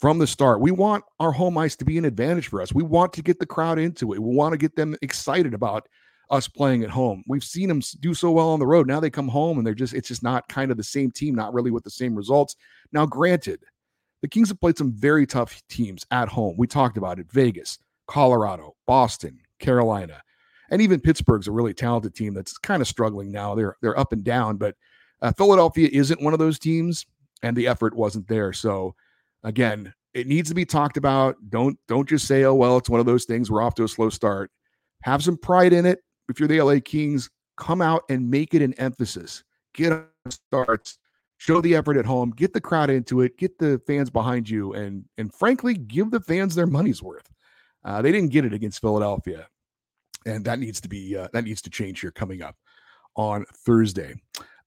from 0.03 0.17
the 0.17 0.27
start. 0.27 0.59
We 0.59 0.71
want 0.71 1.05
our 1.21 1.31
home 1.31 1.57
ice 1.57 1.77
to 1.77 1.85
be 1.85 1.97
an 1.97 2.03
advantage 2.03 2.49
for 2.49 2.61
us. 2.61 2.73
We 2.73 2.83
want 2.83 3.13
to 3.13 3.21
get 3.21 3.39
the 3.39 3.45
crowd 3.45 3.79
into 3.79 4.11
it. 4.11 4.19
We 4.19 4.35
want 4.35 4.51
to 4.51 4.57
get 4.57 4.75
them 4.75 4.97
excited 5.01 5.53
about 5.53 5.87
us 6.29 6.45
playing 6.45 6.83
at 6.83 6.89
home. 6.89 7.23
We've 7.25 7.41
seen 7.41 7.69
them 7.69 7.81
do 8.01 8.13
so 8.13 8.29
well 8.29 8.49
on 8.49 8.59
the 8.59 8.67
road. 8.67 8.85
Now 8.85 8.99
they 8.99 9.09
come 9.09 9.29
home 9.29 9.57
and 9.57 9.65
they're 9.65 9.73
just, 9.73 9.93
it's 9.93 10.09
just 10.09 10.21
not 10.21 10.45
kind 10.49 10.71
of 10.71 10.75
the 10.75 10.83
same 10.83 11.09
team, 11.09 11.35
not 11.35 11.53
really 11.53 11.71
with 11.71 11.85
the 11.85 11.89
same 11.89 12.15
results. 12.15 12.57
Now, 12.91 13.05
granted, 13.05 13.61
the 14.21 14.27
Kings 14.27 14.49
have 14.49 14.59
played 14.59 14.77
some 14.77 14.91
very 14.91 15.25
tough 15.25 15.63
teams 15.69 16.05
at 16.11 16.27
home. 16.27 16.55
We 16.57 16.67
talked 16.67 16.97
about 16.97 17.17
it 17.17 17.31
Vegas, 17.31 17.79
Colorado, 18.07 18.75
Boston, 18.85 19.39
Carolina, 19.59 20.21
and 20.69 20.81
even 20.81 20.99
Pittsburgh's 20.99 21.47
a 21.47 21.53
really 21.53 21.73
talented 21.73 22.13
team 22.13 22.33
that's 22.33 22.57
kind 22.57 22.81
of 22.81 22.89
struggling 22.89 23.31
now. 23.31 23.55
They're, 23.55 23.77
they're 23.81 23.97
up 23.97 24.11
and 24.11 24.25
down, 24.25 24.57
but 24.57 24.75
uh, 25.21 25.31
Philadelphia 25.31 25.87
isn't 25.93 26.21
one 26.21 26.33
of 26.33 26.39
those 26.39 26.59
teams, 26.59 27.05
and 27.41 27.55
the 27.55 27.67
effort 27.67 27.95
wasn't 27.95 28.27
there. 28.27 28.51
So, 28.51 28.95
again, 29.43 29.93
it 30.13 30.27
needs 30.27 30.49
to 30.49 30.55
be 30.55 30.65
talked 30.65 30.97
about. 30.97 31.35
Don't 31.49 31.77
don't 31.87 32.07
just 32.07 32.27
say, 32.27 32.43
"Oh 32.43 32.53
well, 32.53 32.77
it's 32.77 32.89
one 32.89 32.99
of 32.99 33.05
those 33.05 33.25
things. 33.25 33.49
We're 33.49 33.61
off 33.61 33.75
to 33.75 33.83
a 33.83 33.87
slow 33.87 34.09
start." 34.09 34.51
Have 35.03 35.23
some 35.23 35.37
pride 35.37 35.73
in 35.73 35.85
it. 35.85 35.99
If 36.29 36.39
you're 36.39 36.47
the 36.47 36.61
LA 36.61 36.79
Kings, 36.83 37.29
come 37.57 37.81
out 37.81 38.03
and 38.09 38.29
make 38.29 38.53
it 38.53 38.61
an 38.61 38.73
emphasis. 38.75 39.43
Get 39.73 40.07
starts, 40.29 40.97
show 41.37 41.61
the 41.61 41.75
effort 41.75 41.97
at 41.97 42.05
home, 42.05 42.31
get 42.31 42.53
the 42.53 42.61
crowd 42.61 42.89
into 42.89 43.21
it, 43.21 43.37
get 43.37 43.57
the 43.57 43.81
fans 43.85 44.09
behind 44.09 44.49
you, 44.49 44.73
and 44.73 45.05
and 45.17 45.33
frankly, 45.33 45.73
give 45.73 46.11
the 46.11 46.21
fans 46.21 46.55
their 46.55 46.67
money's 46.67 47.01
worth. 47.01 47.29
Uh, 47.83 48.01
they 48.01 48.11
didn't 48.11 48.31
get 48.31 48.45
it 48.45 48.53
against 48.53 48.79
Philadelphia, 48.81 49.47
and 50.25 50.45
that 50.45 50.59
needs 50.59 50.79
to 50.81 50.87
be 50.87 51.17
uh, 51.17 51.27
that 51.33 51.43
needs 51.43 51.61
to 51.63 51.69
change 51.69 51.99
here 51.99 52.11
coming 52.11 52.41
up 52.41 52.55
on 53.15 53.45
Thursday. 53.65 54.15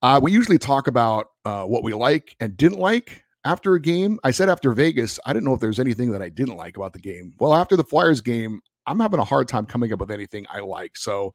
Uh, 0.01 0.19
we 0.21 0.31
usually 0.31 0.59
talk 0.59 0.87
about 0.87 1.27
uh, 1.45 1.63
what 1.63 1.83
we 1.83 1.93
like 1.93 2.35
and 2.39 2.55
didn't 2.55 2.79
like 2.79 3.23
after 3.45 3.75
a 3.75 3.81
game. 3.81 4.19
I 4.23 4.31
said 4.31 4.49
after 4.49 4.73
Vegas, 4.73 5.19
I 5.25 5.33
didn't 5.33 5.45
know 5.45 5.53
if 5.53 5.59
there's 5.59 5.79
anything 5.79 6.11
that 6.11 6.21
I 6.21 6.29
didn't 6.29 6.57
like 6.57 6.77
about 6.77 6.93
the 6.93 6.99
game. 6.99 7.33
Well, 7.39 7.53
after 7.53 7.75
the 7.75 7.83
Flyers 7.83 8.21
game, 8.21 8.61
I'm 8.85 8.99
having 8.99 9.19
a 9.19 9.25
hard 9.25 9.47
time 9.47 9.65
coming 9.65 9.91
up 9.93 9.99
with 9.99 10.11
anything 10.11 10.45
I 10.49 10.59
like. 10.59 10.97
So, 10.97 11.33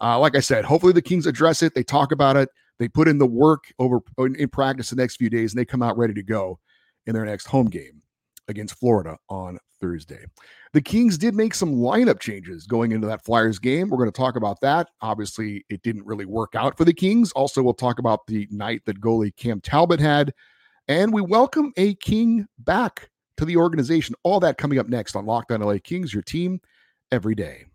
uh, 0.00 0.18
like 0.18 0.36
I 0.36 0.40
said, 0.40 0.64
hopefully 0.64 0.92
the 0.92 1.02
Kings 1.02 1.26
address 1.26 1.62
it. 1.62 1.74
They 1.74 1.82
talk 1.82 2.12
about 2.12 2.36
it. 2.36 2.48
They 2.78 2.88
put 2.88 3.08
in 3.08 3.18
the 3.18 3.26
work 3.26 3.64
over 3.78 4.00
in 4.18 4.48
practice 4.48 4.90
the 4.90 4.96
next 4.96 5.16
few 5.16 5.30
days, 5.30 5.52
and 5.52 5.60
they 5.60 5.64
come 5.64 5.82
out 5.82 5.98
ready 5.98 6.14
to 6.14 6.22
go 6.22 6.58
in 7.06 7.14
their 7.14 7.24
next 7.24 7.46
home 7.46 7.66
game 7.66 8.02
against 8.46 8.78
Florida 8.78 9.16
on 9.28 9.58
Thursday. 9.80 10.24
The 10.72 10.80
Kings 10.80 11.18
did 11.18 11.34
make 11.34 11.54
some 11.54 11.76
lineup 11.76 12.20
changes 12.20 12.66
going 12.66 12.92
into 12.92 13.06
that 13.06 13.24
Flyers 13.24 13.58
game. 13.58 13.88
We're 13.88 13.98
going 13.98 14.12
to 14.12 14.16
talk 14.16 14.36
about 14.36 14.60
that. 14.60 14.88
Obviously, 15.00 15.64
it 15.68 15.82
didn't 15.82 16.06
really 16.06 16.26
work 16.26 16.54
out 16.54 16.76
for 16.76 16.84
the 16.84 16.94
Kings. 16.94 17.32
Also, 17.32 17.62
we'll 17.62 17.74
talk 17.74 17.98
about 17.98 18.26
the 18.26 18.46
night 18.50 18.82
that 18.86 19.00
goalie 19.00 19.34
Cam 19.36 19.60
Talbot 19.60 20.00
had. 20.00 20.32
And 20.88 21.12
we 21.12 21.20
welcome 21.20 21.72
a 21.76 21.94
King 21.96 22.48
back 22.60 23.10
to 23.36 23.44
the 23.44 23.58
organization. 23.58 24.14
All 24.22 24.40
that 24.40 24.56
coming 24.56 24.78
up 24.78 24.88
next 24.88 25.16
on 25.16 25.26
Locked 25.26 25.52
On 25.52 25.60
LA 25.60 25.76
Kings, 25.84 26.14
your 26.14 26.22
team 26.22 26.60
every 27.12 27.34
day. 27.34 27.66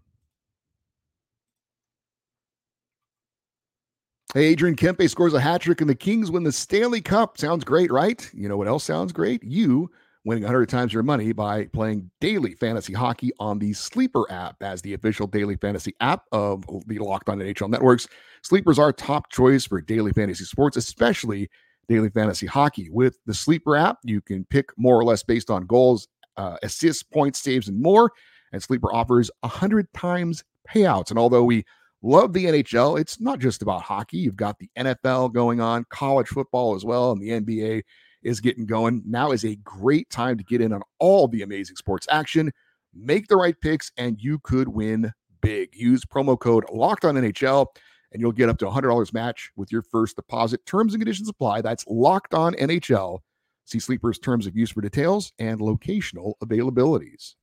Hey, 4.34 4.46
Adrian 4.46 4.76
Kempe 4.76 5.08
scores 5.08 5.36
a 5.36 5.40
hat 5.40 5.62
trick 5.62 5.80
and 5.80 5.90
the 5.90 5.94
Kings 5.94 6.32
win 6.32 6.42
the 6.42 6.52
Stanley 6.52 7.02
Cup. 7.02 7.38
Sounds 7.38 7.64
great, 7.64 7.92
right? 7.92 8.28
You 8.34 8.50
know 8.50 8.58
what 8.58 8.68
else 8.68 8.84
sounds 8.84 9.14
great? 9.14 9.44
You 9.44 9.92
winning 10.26 10.42
100 10.42 10.68
times 10.68 10.92
your 10.92 11.04
money 11.04 11.34
by 11.34 11.66
playing 11.66 12.10
daily 12.20 12.56
fantasy 12.56 12.94
hockey 12.94 13.32
on 13.40 13.60
the 13.60 13.74
Sleeper 13.74 14.26
app 14.32 14.56
as 14.62 14.82
the 14.82 14.96
official 14.96 15.28
daily 15.28 15.56
fantasy 15.58 15.94
app 16.00 16.24
of 16.32 16.66
the 16.88 16.98
Locked 16.98 17.30
On 17.30 17.38
NHL 17.38 17.70
networks. 17.70 18.08
Sleepers 18.42 18.80
are 18.80 18.92
top 18.92 19.30
choice 19.30 19.68
for 19.68 19.82
daily 19.82 20.14
fantasy 20.14 20.46
sports, 20.46 20.78
especially 20.78 21.48
daily 21.88 22.10
fantasy 22.10 22.48
hockey. 22.48 22.90
With 22.90 23.18
the 23.26 23.34
Sleeper 23.34 23.76
app, 23.76 24.00
you 24.04 24.22
can 24.22 24.46
pick 24.46 24.70
more 24.78 25.00
or 25.00 25.04
less 25.04 25.24
based 25.24 25.50
on 25.50 25.66
goals, 25.66 26.08
uh, 26.38 26.58
assists, 26.64 27.04
points, 27.04 27.40
saves, 27.40 27.68
and 27.68 27.82
more. 27.82 28.12
And 28.52 28.62
Sleeper 28.62 28.94
offers 28.94 29.30
100 29.42 29.92
times 29.94 30.44
payouts. 30.70 31.10
And 31.10 31.20
although 31.20 31.44
we 31.44 31.66
love 32.02 32.34
the 32.34 32.46
NHL, 32.46 33.00
it's 33.00 33.20
not 33.20 33.40
just 33.40 33.62
about 33.62 33.82
hockey. 33.82 34.18
You've 34.18 34.36
got 34.36 34.60
the 34.60 34.70
NFL 34.78 35.34
going 35.34 35.60
on, 35.60 35.86
college 35.90 36.28
football 36.28 36.76
as 36.76 36.86
well, 36.86 37.12
and 37.12 37.22
the 37.22 37.30
NBA 37.30 37.84
is 38.24 38.40
getting 38.40 38.66
going. 38.66 39.02
Now 39.06 39.32
is 39.32 39.44
a 39.44 39.56
great 39.58 40.10
time 40.10 40.38
to 40.38 40.44
get 40.44 40.62
in 40.62 40.74
on 40.74 40.82
all 41.00 41.28
the 41.28 41.42
amazing 41.42 41.76
sports 41.76 42.08
action. 42.10 42.52
Make 42.94 43.28
the 43.28 43.36
right 43.36 43.60
picks, 43.60 43.92
and 43.98 44.22
you 44.22 44.40
could 44.40 44.68
win 44.68 45.12
big. 45.42 45.70
Use 45.74 46.06
promo 46.06 46.40
code 46.40 46.66
Locked 46.72 47.06
On 47.06 47.16
NHL, 47.16 47.68
and 48.14 48.22
you'll 48.22 48.32
get 48.32 48.50
up 48.50 48.58
to 48.60 48.66
$100 48.66 49.14
match 49.14 49.52
with 49.56 49.72
your 49.72 49.82
first 49.82 50.16
deposit. 50.16 50.66
Terms 50.66 50.94
and 50.94 51.02
conditions 51.02 51.28
apply. 51.28 51.62
That's 51.62 51.86
Locked 51.88 52.34
On 52.34 52.54
NHL. 52.54 53.20
See 53.66 53.80
Sleeper's 53.80 54.20
terms 54.20 54.46
of 54.46 54.56
use 54.56 54.72
for 54.72 54.82
details 54.82 55.34
and 55.40 55.60
locational 55.60 56.34
availabilities. 56.44 57.36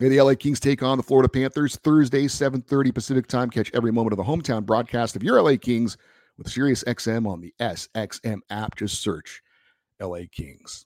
Hey, 0.00 0.08
the 0.08 0.20
LA 0.20 0.34
Kings 0.34 0.58
take 0.58 0.82
on 0.82 0.96
the 0.96 1.04
Florida 1.04 1.28
Panthers 1.28 1.76
Thursday, 1.76 2.26
7:30 2.26 2.92
Pacific 2.92 3.28
time. 3.28 3.48
Catch 3.48 3.70
every 3.74 3.92
moment 3.92 4.12
of 4.12 4.16
the 4.16 4.24
hometown 4.24 4.66
broadcast 4.66 5.14
of 5.14 5.22
your 5.22 5.40
LA 5.40 5.56
Kings 5.56 5.96
with 6.36 6.48
SiriusXM 6.48 7.28
on 7.28 7.40
the 7.40 7.54
SXM 7.60 8.40
app. 8.50 8.76
Just 8.76 9.00
search 9.00 9.40
LA 10.00 10.22
Kings. 10.32 10.84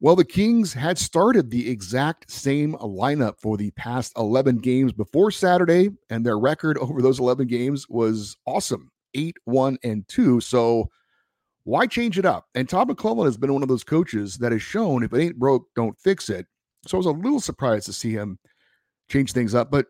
Well, 0.00 0.14
the 0.14 0.24
Kings 0.24 0.72
had 0.72 0.96
started 0.96 1.50
the 1.50 1.68
exact 1.68 2.30
same 2.30 2.74
lineup 2.74 3.40
for 3.40 3.56
the 3.56 3.72
past 3.72 4.12
11 4.16 4.58
games 4.58 4.92
before 4.92 5.32
Saturday, 5.32 5.90
and 6.08 6.24
their 6.24 6.38
record 6.38 6.78
over 6.78 7.02
those 7.02 7.18
11 7.18 7.48
games 7.48 7.88
was 7.88 8.36
awesome 8.46 8.90
8 9.14 9.36
1 9.44 9.78
and 9.82 10.06
2. 10.06 10.40
So 10.40 10.88
why 11.64 11.86
change 11.86 12.16
it 12.16 12.24
up? 12.24 12.46
And 12.54 12.68
Todd 12.68 12.88
McLellan 12.88 13.24
has 13.24 13.36
been 13.36 13.52
one 13.52 13.62
of 13.62 13.68
those 13.68 13.82
coaches 13.82 14.38
that 14.38 14.52
has 14.52 14.62
shown 14.62 15.02
if 15.02 15.12
it 15.12 15.20
ain't 15.20 15.38
broke, 15.38 15.64
don't 15.74 15.98
fix 15.98 16.30
it. 16.30 16.46
So 16.86 16.96
I 16.96 16.98
was 16.98 17.06
a 17.06 17.10
little 17.10 17.40
surprised 17.40 17.86
to 17.86 17.92
see 17.92 18.12
him 18.12 18.38
change 19.10 19.32
things 19.32 19.54
up. 19.54 19.68
But 19.70 19.86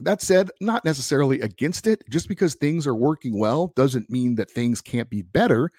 that 0.00 0.22
said, 0.22 0.50
not 0.62 0.84
necessarily 0.84 1.42
against 1.42 1.86
it. 1.86 2.02
Just 2.08 2.26
because 2.26 2.54
things 2.54 2.86
are 2.86 2.94
working 2.94 3.38
well 3.38 3.72
doesn't 3.76 4.08
mean 4.08 4.34
that 4.36 4.50
things 4.50 4.80
can't 4.80 5.10
be 5.10 5.20
better. 5.20 5.70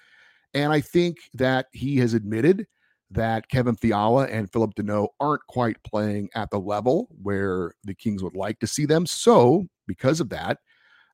And 0.54 0.72
I 0.72 0.80
think 0.80 1.16
that 1.34 1.66
he 1.72 1.96
has 1.98 2.14
admitted 2.14 2.66
that 3.10 3.48
Kevin 3.48 3.74
Fiala 3.74 4.26
and 4.26 4.52
Phillip 4.52 4.74
Danault 4.74 5.08
aren't 5.18 5.46
quite 5.46 5.82
playing 5.82 6.28
at 6.34 6.50
the 6.50 6.60
level 6.60 7.08
where 7.22 7.72
the 7.84 7.94
Kings 7.94 8.22
would 8.22 8.36
like 8.36 8.58
to 8.60 8.66
see 8.66 8.84
them. 8.84 9.06
So, 9.06 9.66
because 9.86 10.20
of 10.20 10.28
that, 10.30 10.58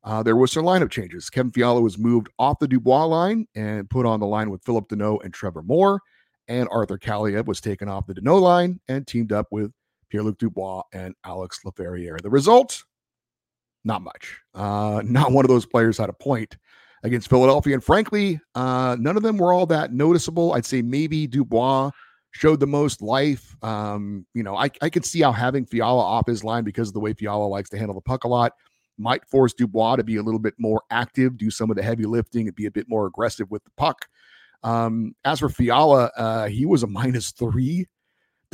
uh, 0.03 0.23
there 0.23 0.37
was 0.37 0.53
some 0.53 0.65
lineup 0.65 0.91
changes. 0.91 1.31
Kevin 1.31 1.53
Fiala 1.53 1.81
was 1.81 1.97
moved 1.97 2.29
off 2.39 2.59
the 2.59 2.69
Dubois 2.69 3.05
line 3.05 3.47
and 3.55 3.89
put 3.89 4.07
on 4.07 4.21
the 4.21 4.27
line 4.27 4.51
with 4.51 4.65
Phillip 4.65 4.89
Danault 4.89 5.25
and 5.25 5.33
Trevor 5.33 5.63
Moore. 5.63 6.01
And 6.47 6.69
Arthur 6.71 6.99
Kaliyev 6.99 7.47
was 7.47 7.61
taken 7.61 7.89
off 7.89 8.07
the 8.07 8.15
Danault 8.15 8.43
line 8.43 8.81
and 8.89 9.07
teamed 9.07 9.33
up 9.33 9.47
with 9.51 9.73
Pierre-Luc 10.11 10.39
Dubois 10.39 10.83
and 10.93 11.15
Alex 11.25 11.61
Laferriere. 11.65 12.21
The 12.21 12.29
result, 12.29 12.85
not 13.85 14.03
much. 14.03 14.41
Uh, 14.55 15.01
not 15.07 15.33
one 15.33 15.45
of 15.45 15.49
those 15.49 15.65
players 15.65 15.97
had 15.97 16.11
a 16.11 16.15
point 16.15 16.59
against 17.05 17.29
Philadelphia. 17.29 17.75
And 17.75 17.85
frankly, 17.85 18.41
uh, 18.55 18.97
none 18.99 19.17
of 19.17 19.23
them 19.23 19.39
were 19.39 19.53
all 19.53 19.67
that 19.67 19.93
noticeable. 19.93 20.55
I'd 20.55 20.67
say 20.67 20.83
maybe 20.83 21.27
Dubois 21.27 21.91
showed 22.33 22.59
the 22.59 22.67
most 22.67 23.01
life. 23.01 23.55
Um, 23.63 24.27
you 24.35 24.43
know, 24.43 24.57
I, 24.57 24.71
I 24.83 24.91
could 24.91 25.05
see 25.05 25.21
how 25.21 25.31
having 25.31 25.65
Fiala 25.65 26.03
off 26.03 26.27
his 26.27 26.43
line 26.43 26.65
because 26.65 26.89
of 26.89 26.95
the 26.95 27.01
way 27.01 27.13
Fiala 27.13 27.47
likes 27.47 27.71
to 27.71 27.79
handle 27.79 27.95
the 27.95 28.01
puck 28.01 28.25
a 28.25 28.29
lot 28.29 28.53
might 28.99 29.25
force 29.29 29.53
Dubois 29.53 29.97
to 29.97 30.05
be 30.05 30.17
a 30.17 30.23
little 30.23 30.41
bit 30.41 30.55
more 30.59 30.83
active, 30.91 31.37
do 31.37 31.51
some 31.51 31.71
of 31.71 31.77
the 31.77 31.83
heavy 31.83 32.05
lifting, 32.05 32.47
and 32.47 32.57
be 32.57 32.67
a 32.67 32.71
bit 32.71 32.89
more 32.89 33.07
aggressive 33.07 33.51
with 33.51 33.63
the 33.65 33.71
puck. 33.77 34.07
Um, 34.63 35.15
as 35.25 35.41
for 35.41 35.49
Fiala, 35.49 36.11
uh, 36.17 36.47
he 36.49 36.65
was 36.65 36.83
a 36.83 36.87
minus 36.87 37.33
three 37.33 37.87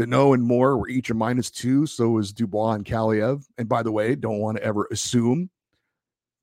Danault 0.00 0.34
and 0.34 0.42
Moore 0.42 0.78
were 0.78 0.88
each 0.88 1.10
a 1.10 1.14
minus 1.14 1.50
two. 1.50 1.86
So 1.86 2.10
was 2.10 2.32
Dubois 2.32 2.72
and 2.72 2.84
Kaliyev. 2.84 3.44
And 3.58 3.68
by 3.68 3.82
the 3.82 3.92
way, 3.92 4.14
don't 4.14 4.38
want 4.38 4.56
to 4.56 4.64
ever 4.64 4.88
assume 4.90 5.50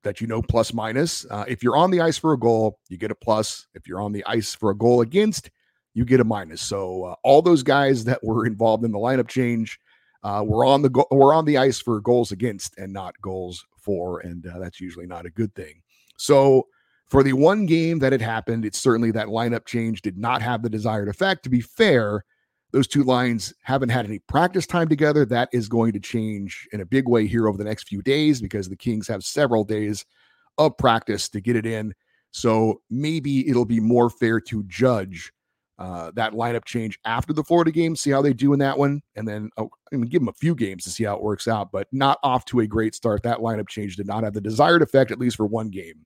that 0.04 0.20
you 0.20 0.26
know 0.26 0.42
plus 0.42 0.72
minus. 0.72 1.26
Uh, 1.30 1.44
if 1.48 1.62
you're 1.62 1.76
on 1.76 1.90
the 1.90 2.00
ice 2.00 2.18
for 2.18 2.32
a 2.32 2.38
goal, 2.38 2.78
you 2.88 2.96
get 2.96 3.10
a 3.10 3.14
plus. 3.14 3.66
If 3.74 3.86
you're 3.86 4.00
on 4.00 4.12
the 4.12 4.24
ice 4.26 4.54
for 4.54 4.70
a 4.70 4.76
goal 4.76 5.00
against, 5.00 5.50
you 5.94 6.04
get 6.04 6.20
a 6.20 6.24
minus. 6.24 6.60
So 6.60 7.04
uh, 7.04 7.14
all 7.24 7.42
those 7.42 7.62
guys 7.62 8.04
that 8.04 8.22
were 8.22 8.46
involved 8.46 8.84
in 8.84 8.92
the 8.92 8.98
lineup 8.98 9.28
change 9.28 9.78
uh, 10.22 10.42
were 10.46 10.64
on 10.64 10.82
the 10.82 10.90
go- 10.90 11.06
were 11.10 11.34
on 11.34 11.44
the 11.44 11.58
ice 11.58 11.80
for 11.80 12.00
goals 12.00 12.32
against 12.32 12.76
and 12.78 12.92
not 12.92 13.14
goals 13.20 13.64
for, 13.76 14.20
and 14.20 14.46
uh, 14.46 14.58
that's 14.58 14.80
usually 14.80 15.06
not 15.06 15.26
a 15.26 15.30
good 15.30 15.54
thing. 15.54 15.82
So 16.16 16.66
for 17.08 17.22
the 17.22 17.32
one 17.32 17.66
game 17.66 17.98
that 18.00 18.12
had 18.12 18.20
happened, 18.20 18.64
it's 18.64 18.78
certainly 18.78 19.10
that 19.12 19.28
lineup 19.28 19.64
change 19.64 20.02
did 20.02 20.18
not 20.18 20.42
have 20.42 20.62
the 20.62 20.70
desired 20.70 21.08
effect. 21.08 21.42
To 21.44 21.50
be 21.50 21.60
fair, 21.60 22.24
those 22.72 22.86
two 22.86 23.02
lines 23.02 23.54
haven't 23.62 23.88
had 23.88 24.04
any 24.04 24.18
practice 24.18 24.66
time 24.66 24.88
together. 24.88 25.24
That 25.24 25.48
is 25.52 25.68
going 25.68 25.92
to 25.92 26.00
change 26.00 26.68
in 26.72 26.80
a 26.80 26.86
big 26.86 27.08
way 27.08 27.26
here 27.26 27.48
over 27.48 27.56
the 27.56 27.64
next 27.64 27.88
few 27.88 28.02
days 28.02 28.40
because 28.42 28.68
the 28.68 28.76
Kings 28.76 29.08
have 29.08 29.24
several 29.24 29.64
days 29.64 30.04
of 30.58 30.76
practice 30.76 31.28
to 31.30 31.40
get 31.40 31.56
it 31.56 31.64
in. 31.64 31.94
So 32.30 32.82
maybe 32.90 33.48
it'll 33.48 33.64
be 33.64 33.80
more 33.80 34.10
fair 34.10 34.40
to 34.40 34.62
judge 34.64 35.32
uh, 35.78 36.10
that 36.14 36.32
lineup 36.32 36.64
change 36.64 36.98
after 37.04 37.32
the 37.32 37.44
Florida 37.44 37.70
game, 37.70 37.94
see 37.94 38.10
how 38.10 38.20
they 38.20 38.32
do 38.32 38.52
in 38.52 38.58
that 38.58 38.76
one, 38.76 39.00
and 39.14 39.26
then 39.26 39.48
oh, 39.56 39.70
I 39.92 39.96
mean, 39.96 40.10
give 40.10 40.20
them 40.20 40.28
a 40.28 40.32
few 40.32 40.54
games 40.54 40.82
to 40.84 40.90
see 40.90 41.04
how 41.04 41.14
it 41.14 41.22
works 41.22 41.46
out, 41.46 41.70
but 41.70 41.86
not 41.92 42.18
off 42.24 42.44
to 42.46 42.60
a 42.60 42.66
great 42.66 42.96
start. 42.96 43.22
That 43.22 43.38
lineup 43.38 43.68
change 43.68 43.96
did 43.96 44.06
not 44.06 44.24
have 44.24 44.34
the 44.34 44.40
desired 44.40 44.82
effect, 44.82 45.12
at 45.12 45.20
least 45.20 45.36
for 45.36 45.46
one 45.46 45.70
game 45.70 46.04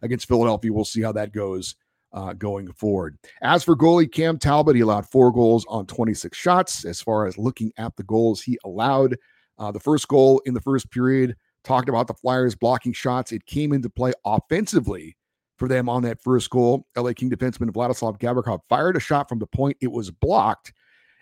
against 0.00 0.26
Philadelphia. 0.26 0.72
We'll 0.72 0.86
see 0.86 1.02
how 1.02 1.12
that 1.12 1.32
goes 1.32 1.74
uh, 2.12 2.32
going 2.34 2.72
forward. 2.72 3.16
As 3.42 3.62
for 3.62 3.76
goalie 3.76 4.10
Cam 4.10 4.38
Talbot, 4.38 4.76
he 4.76 4.82
allowed 4.82 5.08
four 5.08 5.32
goals 5.32 5.64
on 5.68 5.86
26 5.86 6.36
shots. 6.36 6.84
As 6.84 7.00
far 7.00 7.26
as 7.26 7.38
looking 7.38 7.72
at 7.78 7.96
the 7.96 8.02
goals 8.02 8.42
he 8.42 8.58
allowed, 8.64 9.16
uh, 9.58 9.70
the 9.70 9.80
first 9.80 10.08
goal 10.08 10.40
in 10.46 10.54
the 10.54 10.60
first 10.60 10.90
period 10.90 11.36
talked 11.64 11.88
about 11.88 12.06
the 12.06 12.14
Flyers 12.14 12.54
blocking 12.54 12.92
shots. 12.92 13.32
It 13.32 13.46
came 13.46 13.72
into 13.72 13.90
play 13.90 14.12
offensively 14.24 15.16
for 15.58 15.68
them 15.68 15.88
on 15.88 16.02
that 16.02 16.22
first 16.22 16.50
goal. 16.50 16.86
LA 16.96 17.12
King 17.12 17.30
defenseman 17.30 17.70
Vladislav 17.70 18.18
Gavrikov 18.18 18.60
fired 18.68 18.96
a 18.96 19.00
shot 19.00 19.28
from 19.28 19.38
the 19.38 19.46
point. 19.46 19.76
It 19.80 19.92
was 19.92 20.10
blocked, 20.10 20.72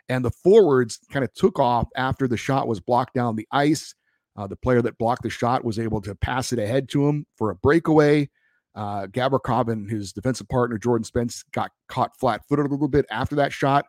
and 0.09 0.25
the 0.25 0.31
forwards 0.31 1.01
kind 1.11 1.25
of 1.25 1.35
took 1.35 1.59
off 1.59 1.89
after 1.97 2.29
the 2.29 2.37
shot 2.37 2.69
was 2.69 2.81
blocked 2.81 3.15
down 3.15 3.37
the 3.37 3.49
ice. 3.51 3.95
Uh, 4.37 4.47
the 4.47 4.57
player 4.57 4.81
that 4.81 4.97
blocked 4.99 5.25
the 5.25 5.31
shot 5.31 5.65
was 5.65 5.81
able 5.81 6.01
to 6.01 6.15
pass 6.15 6.53
it 6.53 6.61
ahead 6.61 6.89
to 6.89 7.09
him 7.09 7.27
for 7.37 7.51
a 7.51 7.57
breakaway. 7.57 8.29
Uh, 8.75 9.07
Gavrikov 9.07 9.73
and 9.73 9.91
his 9.91 10.13
defensive 10.13 10.49
partner 10.49 10.79
Jordan 10.79 11.05
Spence 11.05 11.43
got 11.53 11.73
caught 11.89 12.17
flat-footed 12.19 12.67
a 12.67 12.69
little 12.69 12.89
bit 12.89 13.07
after 13.11 13.35
that 13.37 13.53
shot, 13.53 13.87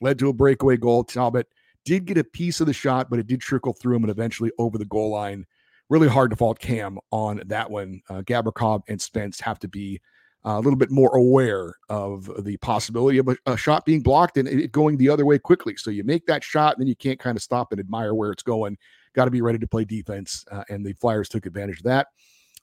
led 0.00 0.18
to 0.18 0.28
a 0.28 0.32
breakaway 0.32 0.76
goal. 0.76 1.04
Talbot 1.04 1.48
did 1.84 2.04
get 2.04 2.18
a 2.18 2.24
piece 2.24 2.60
of 2.60 2.66
the 2.66 2.72
shot, 2.72 3.10
but 3.10 3.18
it 3.18 3.26
did 3.26 3.40
trickle 3.40 3.72
through 3.72 3.96
him 3.96 4.04
and 4.04 4.10
eventually 4.10 4.52
over 4.58 4.78
the 4.78 4.84
goal 4.84 5.10
line 5.10 5.44
really 5.88 6.08
hard 6.08 6.30
to 6.30 6.36
fault 6.36 6.58
Cam 6.58 6.98
on 7.10 7.42
that 7.46 7.70
one. 7.70 8.02
Uh, 8.08 8.22
Gavrikov 8.22 8.82
and 8.88 9.00
Spence 9.00 9.40
have 9.40 9.58
to 9.60 9.68
be 9.68 10.00
a 10.44 10.60
little 10.60 10.76
bit 10.76 10.90
more 10.90 11.14
aware 11.16 11.74
of 11.88 12.30
the 12.44 12.56
possibility 12.58 13.18
of 13.18 13.28
a, 13.28 13.36
a, 13.44 13.56
shot 13.56 13.84
being 13.84 14.00
blocked 14.00 14.36
and 14.36 14.48
it 14.48 14.72
going 14.72 14.96
the 14.96 15.08
other 15.08 15.26
way 15.26 15.38
quickly. 15.38 15.76
So 15.76 15.90
you 15.90 16.04
make 16.04 16.26
that 16.26 16.44
shot, 16.44 16.74
and 16.74 16.80
then 16.80 16.88
you 16.88 16.96
can't 16.96 17.18
kind 17.18 17.36
of 17.36 17.42
stop 17.42 17.72
and 17.72 17.80
admire 17.80 18.14
where 18.14 18.30
it's 18.30 18.42
going. 18.42 18.78
Got 19.14 19.26
to 19.26 19.30
be 19.30 19.42
ready 19.42 19.58
to 19.58 19.66
play 19.66 19.84
defense, 19.84 20.44
uh, 20.50 20.64
and 20.70 20.86
the 20.86 20.92
Flyers 20.94 21.28
took 21.28 21.44
advantage 21.44 21.78
of 21.78 21.84
that. 21.84 22.08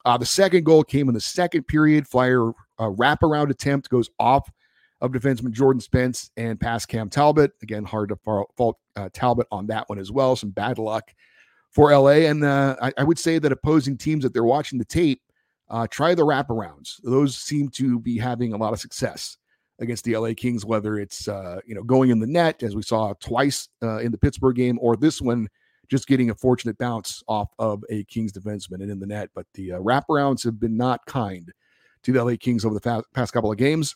Uh, 0.06 0.18
the 0.18 0.26
second 0.26 0.64
goal 0.64 0.84
came 0.84 1.08
in 1.08 1.16
the 1.16 1.22
second 1.22 1.64
period. 1.68 2.08
Flyer 2.08 2.50
uh, 2.78 2.90
wraparound 2.92 3.50
attempt 3.50 3.90
goes 3.90 4.10
off 4.20 4.50
of 5.02 5.12
defenseman 5.12 5.52
Jordan 5.52 5.82
Spence 5.82 6.32
and 6.38 6.60
past 6.60 6.88
Cam 6.88 7.10
Talbot. 7.10 7.52
Again, 7.62 7.84
hard 7.84 8.10
to 8.10 8.16
fault 8.56 8.78
uh, 8.96 9.10
Talbot 9.14 9.48
on 9.52 9.68
that 9.68 9.90
one 9.90 10.00
as 10.00 10.12
well. 10.12 10.36
Some 10.36 10.52
bad 10.52 10.78
luck 10.78 11.12
for 11.72 11.92
LA. 11.92 12.28
And 12.30 12.44
uh, 12.44 12.76
I, 12.82 12.94
I, 12.98 13.04
would 13.04 13.20
say 13.20 13.38
that 13.38 13.52
opposing 13.52 13.98
teams 13.98 14.24
that 14.24 14.34
they're 14.34 14.46
watching 14.46 14.80
the 14.80 14.86
tape 14.86 15.22
uh, 15.70 15.88
try 15.90 16.16
the 16.16 16.26
wraparounds. 16.26 17.02
Those 17.04 17.36
seem 17.36 17.70
to 17.72 18.00
be 18.00 18.18
having 18.18 18.54
a 18.54 18.58
lot 18.58 18.72
of 18.72 18.80
success 18.80 19.38
against 19.80 20.06
the 20.06 20.16
LA 20.16 20.32
Kings, 20.38 20.66
whether 20.66 20.98
it's 20.98 21.28
uh, 21.28 21.60
you 21.66 21.76
know 21.76 21.84
going 21.84 22.12
in 22.12 22.20
the 22.20 22.28
net 22.28 22.64
as 22.64 22.76
we 22.76 22.82
saw 22.82 23.14
twice 23.20 23.68
uh, 23.84 23.98
in 23.98 24.12
the 24.12 24.18
Pittsburgh 24.18 24.56
game, 24.56 24.80
or 24.82 24.96
this 24.96 25.22
one 25.22 25.48
just 25.90 26.08
getting 26.08 26.30
a 26.30 26.36
fortunate 26.36 26.78
bounce 26.78 27.24
off 27.28 27.50
of 27.60 27.84
a 27.90 28.04
Kings 28.06 28.32
defenseman 28.32 28.82
and 28.82 28.92
in 28.92 29.00
the 29.00 29.06
net. 29.06 29.30
But 29.34 29.46
the 29.54 29.74
uh, 29.74 29.80
wraparounds 29.80 30.44
have 30.44 30.60
been 30.60 30.78
not 30.78 31.06
kind 31.06 31.52
to 32.04 32.12
the 32.12 32.24
LA 32.24 32.36
Kings 32.40 32.66
over 32.66 32.76
the 32.76 32.82
fa- 32.82 33.04
past 33.14 33.34
couple 33.34 33.52
of 33.52 33.58
games. 33.58 33.96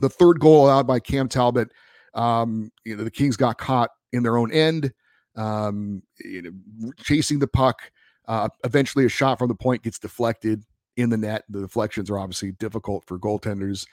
The 0.00 0.08
third 0.08 0.40
goal 0.40 0.66
allowed 0.66 0.86
by 0.86 1.00
Cam 1.00 1.28
Talbot, 1.28 1.70
um, 2.14 2.70
you 2.84 2.96
know, 2.96 3.04
the 3.04 3.10
Kings 3.10 3.36
got 3.36 3.58
caught 3.58 3.90
in 4.12 4.22
their 4.22 4.36
own 4.36 4.52
end, 4.52 4.92
um, 5.36 6.02
you 6.20 6.42
know, 6.42 6.92
chasing 6.98 7.38
the 7.38 7.46
puck. 7.46 7.78
Uh, 8.26 8.48
eventually, 8.64 9.04
a 9.04 9.08
shot 9.08 9.38
from 9.38 9.48
the 9.48 9.54
point 9.54 9.82
gets 9.82 9.98
deflected 9.98 10.62
in 10.96 11.10
the 11.10 11.16
net. 11.16 11.44
The 11.48 11.60
deflections 11.60 12.10
are 12.10 12.18
obviously 12.18 12.52
difficult 12.52 13.04
for 13.06 13.18
goaltenders. 13.18 13.86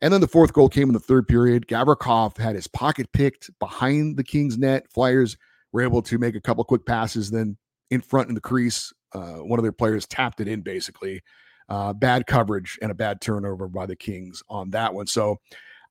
And 0.00 0.12
then 0.12 0.20
the 0.20 0.28
fourth 0.28 0.52
goal 0.52 0.68
came 0.68 0.88
in 0.88 0.94
the 0.94 1.00
third 1.00 1.28
period. 1.28 1.66
Gavrikov 1.66 2.36
had 2.36 2.56
his 2.56 2.66
pocket 2.66 3.10
picked 3.12 3.50
behind 3.58 4.16
the 4.16 4.24
Kings 4.24 4.58
net. 4.58 4.86
Flyers 4.92 5.36
were 5.74 5.82
able 5.82 6.00
to 6.00 6.16
make 6.16 6.34
a 6.34 6.40
couple 6.40 6.64
quick 6.64 6.86
passes. 6.86 7.30
Then 7.30 7.58
in 7.90 8.00
front 8.00 8.30
in 8.30 8.34
the 8.34 8.40
crease, 8.40 8.92
uh, 9.12 9.34
one 9.34 9.58
of 9.58 9.62
their 9.62 9.72
players 9.72 10.06
tapped 10.06 10.40
it 10.40 10.48
in 10.48 10.62
basically. 10.62 11.20
Uh, 11.68 11.92
bad 11.92 12.26
coverage 12.26 12.78
and 12.80 12.90
a 12.90 12.94
bad 12.94 13.20
turnover 13.20 13.68
by 13.68 13.86
the 13.86 13.96
Kings 13.96 14.42
on 14.48 14.70
that 14.70 14.92
one. 14.94 15.06
So 15.06 15.36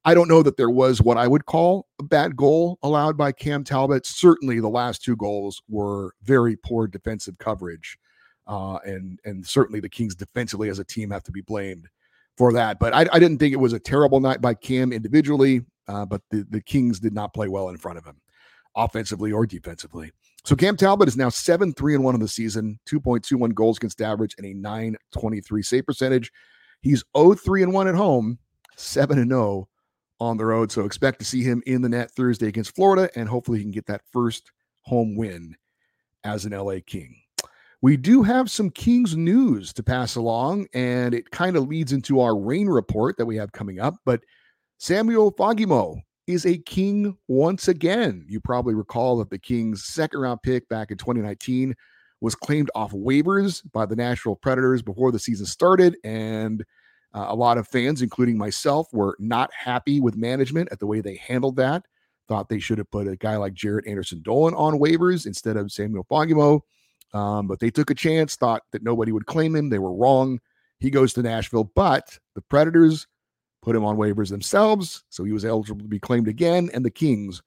I 0.06 0.14
don't 0.14 0.28
know 0.28 0.44
that 0.44 0.58
there 0.58 0.70
was 0.70 1.02
what 1.02 1.18
I 1.18 1.28
would 1.28 1.46
call 1.46 1.88
a 2.00 2.04
bad 2.04 2.36
goal 2.36 2.80
allowed 2.84 3.18
by 3.18 3.32
Cam 3.32 3.64
Talbot. 3.64 4.06
Certainly, 4.06 4.60
the 4.60 4.70
last 4.70 5.04
two 5.04 5.16
goals 5.16 5.62
were 5.68 6.14
very 6.24 6.56
poor 6.56 6.88
defensive 6.88 7.38
coverage 7.38 7.98
uh, 8.48 8.78
and 8.86 9.20
and 9.26 9.46
certainly 9.46 9.80
the 9.80 9.90
Kings 9.90 10.16
defensively 10.16 10.70
as 10.70 10.80
a 10.80 10.84
team 10.84 11.10
have 11.12 11.24
to 11.24 11.32
be 11.32 11.42
blamed 11.42 11.88
for 12.38 12.52
that. 12.54 12.80
But 12.80 12.94
I, 12.94 13.06
I 13.12 13.20
didn't 13.20 13.38
think 13.38 13.54
it 13.54 13.60
was 13.60 13.74
a 13.74 13.80
terrible 13.80 14.20
night 14.20 14.42
by 14.42 14.54
Cam 14.54 14.92
individually, 14.92 15.62
uh, 15.88 16.06
but 16.06 16.22
the, 16.30 16.46
the 16.50 16.62
Kings 16.62 17.00
did 17.00 17.14
not 17.14 17.34
play 17.34 17.48
well 17.48 17.70
in 17.70 17.78
front 17.78 17.98
of 17.98 18.06
him, 18.06 18.20
offensively 18.76 19.32
or 19.32 19.46
defensively. 19.46 20.12
So 20.46 20.56
Cam 20.56 20.76
Talbot 20.76 21.08
is 21.08 21.16
now 21.16 21.30
7 21.30 21.74
3 21.74 21.96
and 21.96 22.04
1 22.04 22.16
of 22.16 22.22
the 22.22 22.28
season, 22.28 22.80
2.21 22.88 23.54
goals 23.54 23.78
against 23.78 24.02
average, 24.02 24.36
and 24.38 24.46
a 24.46 24.54
923 24.54 25.62
save 25.62 25.86
percentage. 25.86 26.32
He's 26.82 27.04
0 27.18 27.34
3 27.36 27.64
and 27.64 27.74
1 27.74 27.88
at 27.88 27.96
home, 27.96 28.38
7 28.76 29.18
and 29.18 29.32
0 29.32 29.70
on 30.20 30.38
the 30.38 30.46
road. 30.46 30.72
So 30.72 30.86
expect 30.86 31.20
to 31.20 31.26
see 31.26 31.44
him 31.44 31.64
in 31.66 31.82
the 31.82 31.90
net 31.90 32.12
Thursday 32.12 32.48
against 32.48 32.76
Florida, 32.76 33.10
and 33.16 33.30
hopefully 33.30 33.60
he 33.60 33.64
can 33.64 33.72
get 33.72 33.86
that 33.88 34.02
first 34.12 34.52
home 34.82 35.16
win 35.16 35.56
as 36.24 36.46
an 36.46 36.52
LA 36.52 36.78
King. 36.86 37.16
We 37.82 37.98
do 37.98 38.24
have 38.24 38.50
some 38.50 38.70
Kings 38.70 39.18
news 39.18 39.74
to 39.74 39.84
pass 39.84 40.16
along, 40.16 40.68
and 40.74 41.14
it 41.14 41.32
kind 41.32 41.58
of 41.58 41.68
leads 41.68 41.92
into 41.92 42.22
our 42.22 42.38
Reign 42.38 42.68
report 42.68 43.18
that 43.18 43.26
we 43.26 43.36
have 43.36 43.52
coming 43.52 43.80
up. 43.80 43.96
But 44.06 44.22
Samuel 44.78 45.34
Fagemo 45.34 46.02
is 46.28 46.46
a 46.46 46.58
King 46.58 47.18
once 47.28 47.68
again. 47.68 48.26
You 48.28 48.40
probably 48.40 48.74
recall 48.74 49.18
that 49.18 49.30
the 49.30 49.40
Kings' 49.40 49.86
second 49.86 50.20
round 50.20 50.42
pick 50.42 50.68
back 50.70 50.92
in 50.92 50.98
2019 50.98 51.76
was 52.22 52.36
claimed 52.36 52.72
off 52.74 52.92
waivers 52.92 53.62
by 53.74 53.86
the 53.86 53.96
Nashville 53.96 54.38
Predators 54.38 54.82
before 54.82 55.12
the 55.12 55.20
season 55.20 55.46
started. 55.46 55.98
And 56.04 56.64
uh, 57.14 57.26
a 57.28 57.36
lot 57.36 57.58
of 57.58 57.68
fans, 57.68 58.02
including 58.02 58.38
myself, 58.38 58.88
were 58.94 59.18
not 59.20 59.52
happy 59.54 60.00
with 60.00 60.16
management 60.16 60.70
at 60.72 60.80
the 60.80 60.88
way 60.88 61.02
they 61.02 61.16
handled 61.18 61.58
that. 61.58 61.86
Thought 62.30 62.48
they 62.48 62.60
should 62.60 62.78
have 62.78 62.90
put 62.90 63.08
a 63.08 63.18
guy 63.18 63.36
like 63.36 63.54
Jaret 63.54 63.88
Anderson 63.88 64.22
Dolan 64.22 64.54
on 64.54 64.80
waivers 64.80 65.26
instead 65.26 65.58
of 65.58 65.72
Samuel 65.72 66.06
Fagemo. 66.10 66.62
Um, 67.14 67.48
but 67.48 67.60
they 67.60 67.70
took 67.70 67.90
a 67.90 67.96
chance, 67.96 68.36
thought 68.36 68.64
that 68.72 68.84
nobody 68.84 69.12
would 69.12 69.26
claim 69.26 69.56
him. 69.56 69.70
They 69.70 69.80
were 69.80 69.94
wrong. 69.94 70.40
He 70.80 70.90
goes 70.90 71.14
to 71.14 71.22
Nashville, 71.22 71.72
but 71.76 72.18
the 72.36 72.42
Predators 72.42 73.06
put 73.64 73.76
him 73.76 73.86
on 73.86 73.96
waivers 73.96 74.30
themselves, 74.30 75.04
so 75.10 75.24
he 75.24 75.32
was 75.32 75.46
eligible 75.46 75.82
to 75.82 75.88
be 75.88 76.00
claimed 76.00 76.28
again. 76.28 76.70
And 76.74 76.84
the 76.86 76.92
Kings 76.92 77.42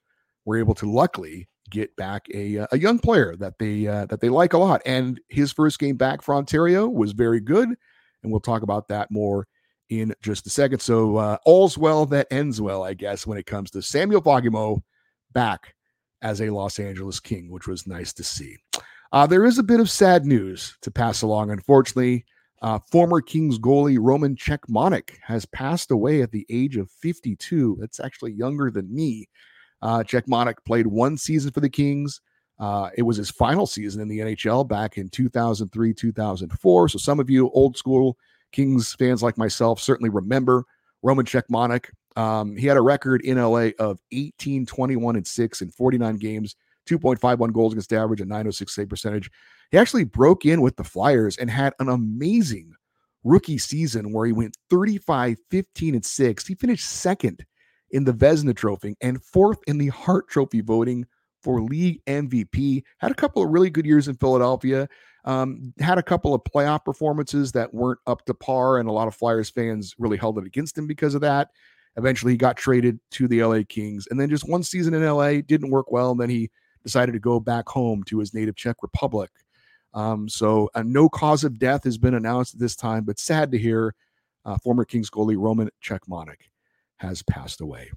were 0.45 0.57
able 0.57 0.73
to 0.75 0.91
luckily 0.91 1.47
get 1.69 1.95
back 1.95 2.25
a, 2.33 2.59
uh, 2.59 2.67
a 2.71 2.79
young 2.79 2.97
player 2.97 3.35
that 3.37 3.59
they 3.59 3.87
uh, 3.87 4.05
that 4.07 4.19
they 4.19 4.29
like 4.29 4.53
a 4.53 4.57
lot. 4.57 4.81
And 4.85 5.19
his 5.29 5.51
first 5.51 5.79
game 5.79 5.95
back 5.95 6.21
for 6.21 6.33
Ontario 6.33 6.87
was 6.87 7.11
very 7.11 7.39
good, 7.39 7.69
and 7.69 8.31
we'll 8.31 8.39
talk 8.39 8.63
about 8.63 8.87
that 8.87 9.11
more 9.11 9.47
in 9.89 10.13
just 10.21 10.47
a 10.47 10.49
second. 10.49 10.79
So 10.79 11.17
uh, 11.17 11.37
all's 11.45 11.77
well 11.77 12.05
that 12.07 12.27
ends 12.31 12.59
well, 12.59 12.83
I 12.83 12.93
guess, 12.93 13.27
when 13.27 13.37
it 13.37 13.45
comes 13.45 13.69
to 13.71 13.81
Samuel 13.81 14.21
Fagemo 14.21 14.81
back 15.33 15.75
as 16.23 16.41
a 16.41 16.49
Los 16.49 16.79
Angeles 16.79 17.19
King, 17.19 17.51
which 17.51 17.67
was 17.67 17.85
nice 17.85 18.11
to 18.13 18.23
see. 18.23 18.57
Uh, 19.11 19.27
there 19.27 19.45
is 19.45 19.59
a 19.59 19.63
bit 19.63 19.79
of 19.79 19.89
sad 19.89 20.25
news 20.25 20.75
to 20.81 20.91
pass 20.91 21.21
along. 21.21 21.51
Unfortunately, 21.51 22.25
uh, 22.61 22.79
former 22.91 23.21
Kings 23.21 23.59
goalie 23.59 23.97
Roman 23.99 24.35
Cechmanek 24.35 25.11
has 25.21 25.45
passed 25.45 25.91
away 25.91 26.21
at 26.21 26.31
the 26.31 26.45
age 26.49 26.77
of 26.77 26.89
52. 26.89 27.77
That's 27.79 27.99
actually 27.99 28.33
younger 28.33 28.71
than 28.71 28.93
me. 28.93 29.27
Uh, 29.81 29.99
Cechmanek 29.99 30.55
played 30.65 30.87
one 30.87 31.17
season 31.17 31.51
for 31.51 31.59
the 31.59 31.69
Kings. 31.69 32.21
Uh, 32.59 32.89
it 32.97 33.03
was 33.03 33.17
his 33.17 33.29
final 33.29 33.67
season 33.67 34.01
in 34.01 34.07
the 34.07 34.19
NHL 34.19 34.67
back 34.67 34.97
in 34.97 35.09
2003, 35.09 35.93
2004. 35.93 36.89
So 36.89 36.97
some 36.97 37.19
of 37.19 37.29
you 37.29 37.51
old 37.51 37.77
school 37.77 38.17
Kings 38.51 38.95
fans 38.95 39.21
like 39.21 39.37
myself 39.37 39.79
certainly 39.79 40.09
remember 40.09 40.63
Roman 41.03 41.25
Cechmanek. 41.25 41.85
Um, 42.15 42.55
he 42.55 42.65
had 42.65 42.77
a 42.77 42.81
record 42.81 43.21
in 43.21 43.37
LA 43.37 43.69
of 43.77 43.99
18, 44.11 44.65
21, 44.65 45.17
and 45.17 45.27
6 45.27 45.61
in 45.61 45.69
49 45.69 46.15
games 46.15 46.55
2.51 46.87 47.53
goals 47.53 47.73
against 47.73 47.93
average 47.93 48.21
and 48.21 48.29
906 48.29 48.73
save 48.73 48.89
percentage. 48.89 49.29
He 49.71 49.77
actually 49.77 50.05
broke 50.05 50.45
in 50.45 50.61
with 50.61 50.77
the 50.77 50.83
Flyers 50.83 51.37
and 51.37 51.49
had 51.49 51.73
an 51.79 51.89
amazing 51.89 52.73
rookie 53.23 53.57
season 53.57 54.13
where 54.13 54.25
he 54.25 54.31
went 54.31 54.57
35, 54.69 55.37
15, 55.51 55.95
and 55.95 56.05
6. 56.05 56.47
He 56.47 56.55
finished 56.55 56.85
second 56.85 57.45
in 57.91 58.03
the 58.03 58.13
Vezina 58.13 58.55
Trophy 58.55 58.95
and 59.01 59.21
fourth 59.23 59.59
in 59.67 59.77
the 59.77 59.87
Hart 59.87 60.27
Trophy 60.29 60.61
voting 60.61 61.05
for 61.41 61.61
league 61.61 62.01
MVP. 62.05 62.83
Had 62.97 63.11
a 63.11 63.15
couple 63.15 63.43
of 63.43 63.49
really 63.49 63.69
good 63.69 63.85
years 63.85 64.07
in 64.07 64.15
Philadelphia. 64.15 64.87
Um, 65.25 65.73
had 65.79 65.97
a 65.97 66.03
couple 66.03 66.33
of 66.33 66.41
playoff 66.43 66.85
performances 66.85 67.51
that 67.51 67.73
weren't 67.73 67.99
up 68.07 68.25
to 68.25 68.33
par, 68.33 68.77
and 68.77 68.87
a 68.87 68.93
lot 68.93 69.07
of 69.07 69.15
Flyers 69.15 69.49
fans 69.49 69.93
really 69.97 70.17
held 70.17 70.37
it 70.37 70.45
against 70.45 70.77
him 70.77 70.87
because 70.87 71.15
of 71.15 71.21
that. 71.21 71.49
Eventually, 71.97 72.33
he 72.33 72.37
got 72.37 72.57
traded 72.57 72.99
to 73.11 73.27
the 73.27 73.43
LA 73.43 73.61
Kings, 73.67 74.07
and 74.09 74.19
then 74.19 74.29
just 74.29 74.47
one 74.47 74.63
season 74.63 74.93
in 74.93 75.03
LA 75.03 75.41
didn't 75.41 75.71
work 75.71 75.91
well. 75.91 76.11
And 76.11 76.19
then 76.19 76.29
he 76.29 76.49
decided 76.87 77.11
to 77.11 77.19
go 77.19 77.39
back 77.39 77.67
home 77.67 78.01
to 78.05 78.19
his 78.19 78.33
native 78.33 78.55
Czech 78.55 78.77
Republic. 78.81 79.29
Um, 79.93 80.29
so, 80.29 80.69
a 80.73 80.83
no 80.83 81.09
cause 81.09 81.43
of 81.43 81.59
death 81.59 81.83
has 81.83 81.97
been 81.97 82.13
announced 82.13 82.53
at 82.53 82.59
this 82.59 82.75
time, 82.75 83.03
but 83.03 83.19
sad 83.19 83.51
to 83.51 83.57
hear 83.57 83.93
uh, 84.45 84.57
former 84.63 84.85
Kings 84.85 85.09
goalie 85.09 85.37
Roman 85.37 85.69
Cechmanek 85.83 86.49
has 86.97 87.21
passed 87.23 87.61
away. 87.61 87.91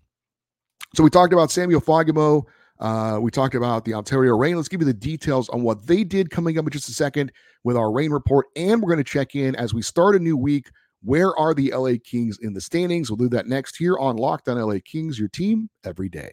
So, 0.95 1.05
we 1.05 1.11
talked 1.11 1.33
about 1.33 1.51
Samuel 1.51 1.81
Fagemo. 1.81 2.45
Uh, 2.81 3.19
we 3.21 3.31
talked 3.31 3.55
about 3.55 3.85
the 3.85 3.95
Ontario 3.95 4.37
Reign. 4.37 4.57
Let's 4.57 4.69
give 4.69 4.81
you 4.81 4.87
the 4.87 4.95
details 4.95 5.49
on 5.51 5.63
what 5.63 5.87
they 5.87 6.03
did 6.03 6.31
coming 6.31 6.59
up 6.59 6.65
in 6.65 6.71
just 6.71 6.89
a 6.89 6.95
second 6.95 7.31
with 7.63 7.77
our 7.77 7.93
Reign 7.93 8.11
report. 8.11 8.47
And 8.57 8.83
we're 8.83 8.91
going 8.91 9.05
to 9.05 9.11
check 9.13 9.35
in 9.35 9.55
as 9.57 9.75
we 9.75 9.83
start 9.83 10.17
a 10.17 10.19
new 10.19 10.37
week. 10.37 10.71
Where 11.03 11.37
are 11.39 11.55
the 11.55 11.73
LA 11.73 11.95
Kings 12.03 12.39
in 12.41 12.55
the 12.55 12.61
standings? 12.61 13.11
We'll 13.11 13.17
do 13.19 13.29
that 13.31 13.47
next 13.47 13.77
here 13.77 13.99
on 13.99 14.17
Locked 14.17 14.49
On 14.49 14.59
LA 14.59 14.79
Kings, 14.85 15.19
your 15.19 15.29
team 15.29 15.69
every 15.85 16.09
day. 16.09 16.33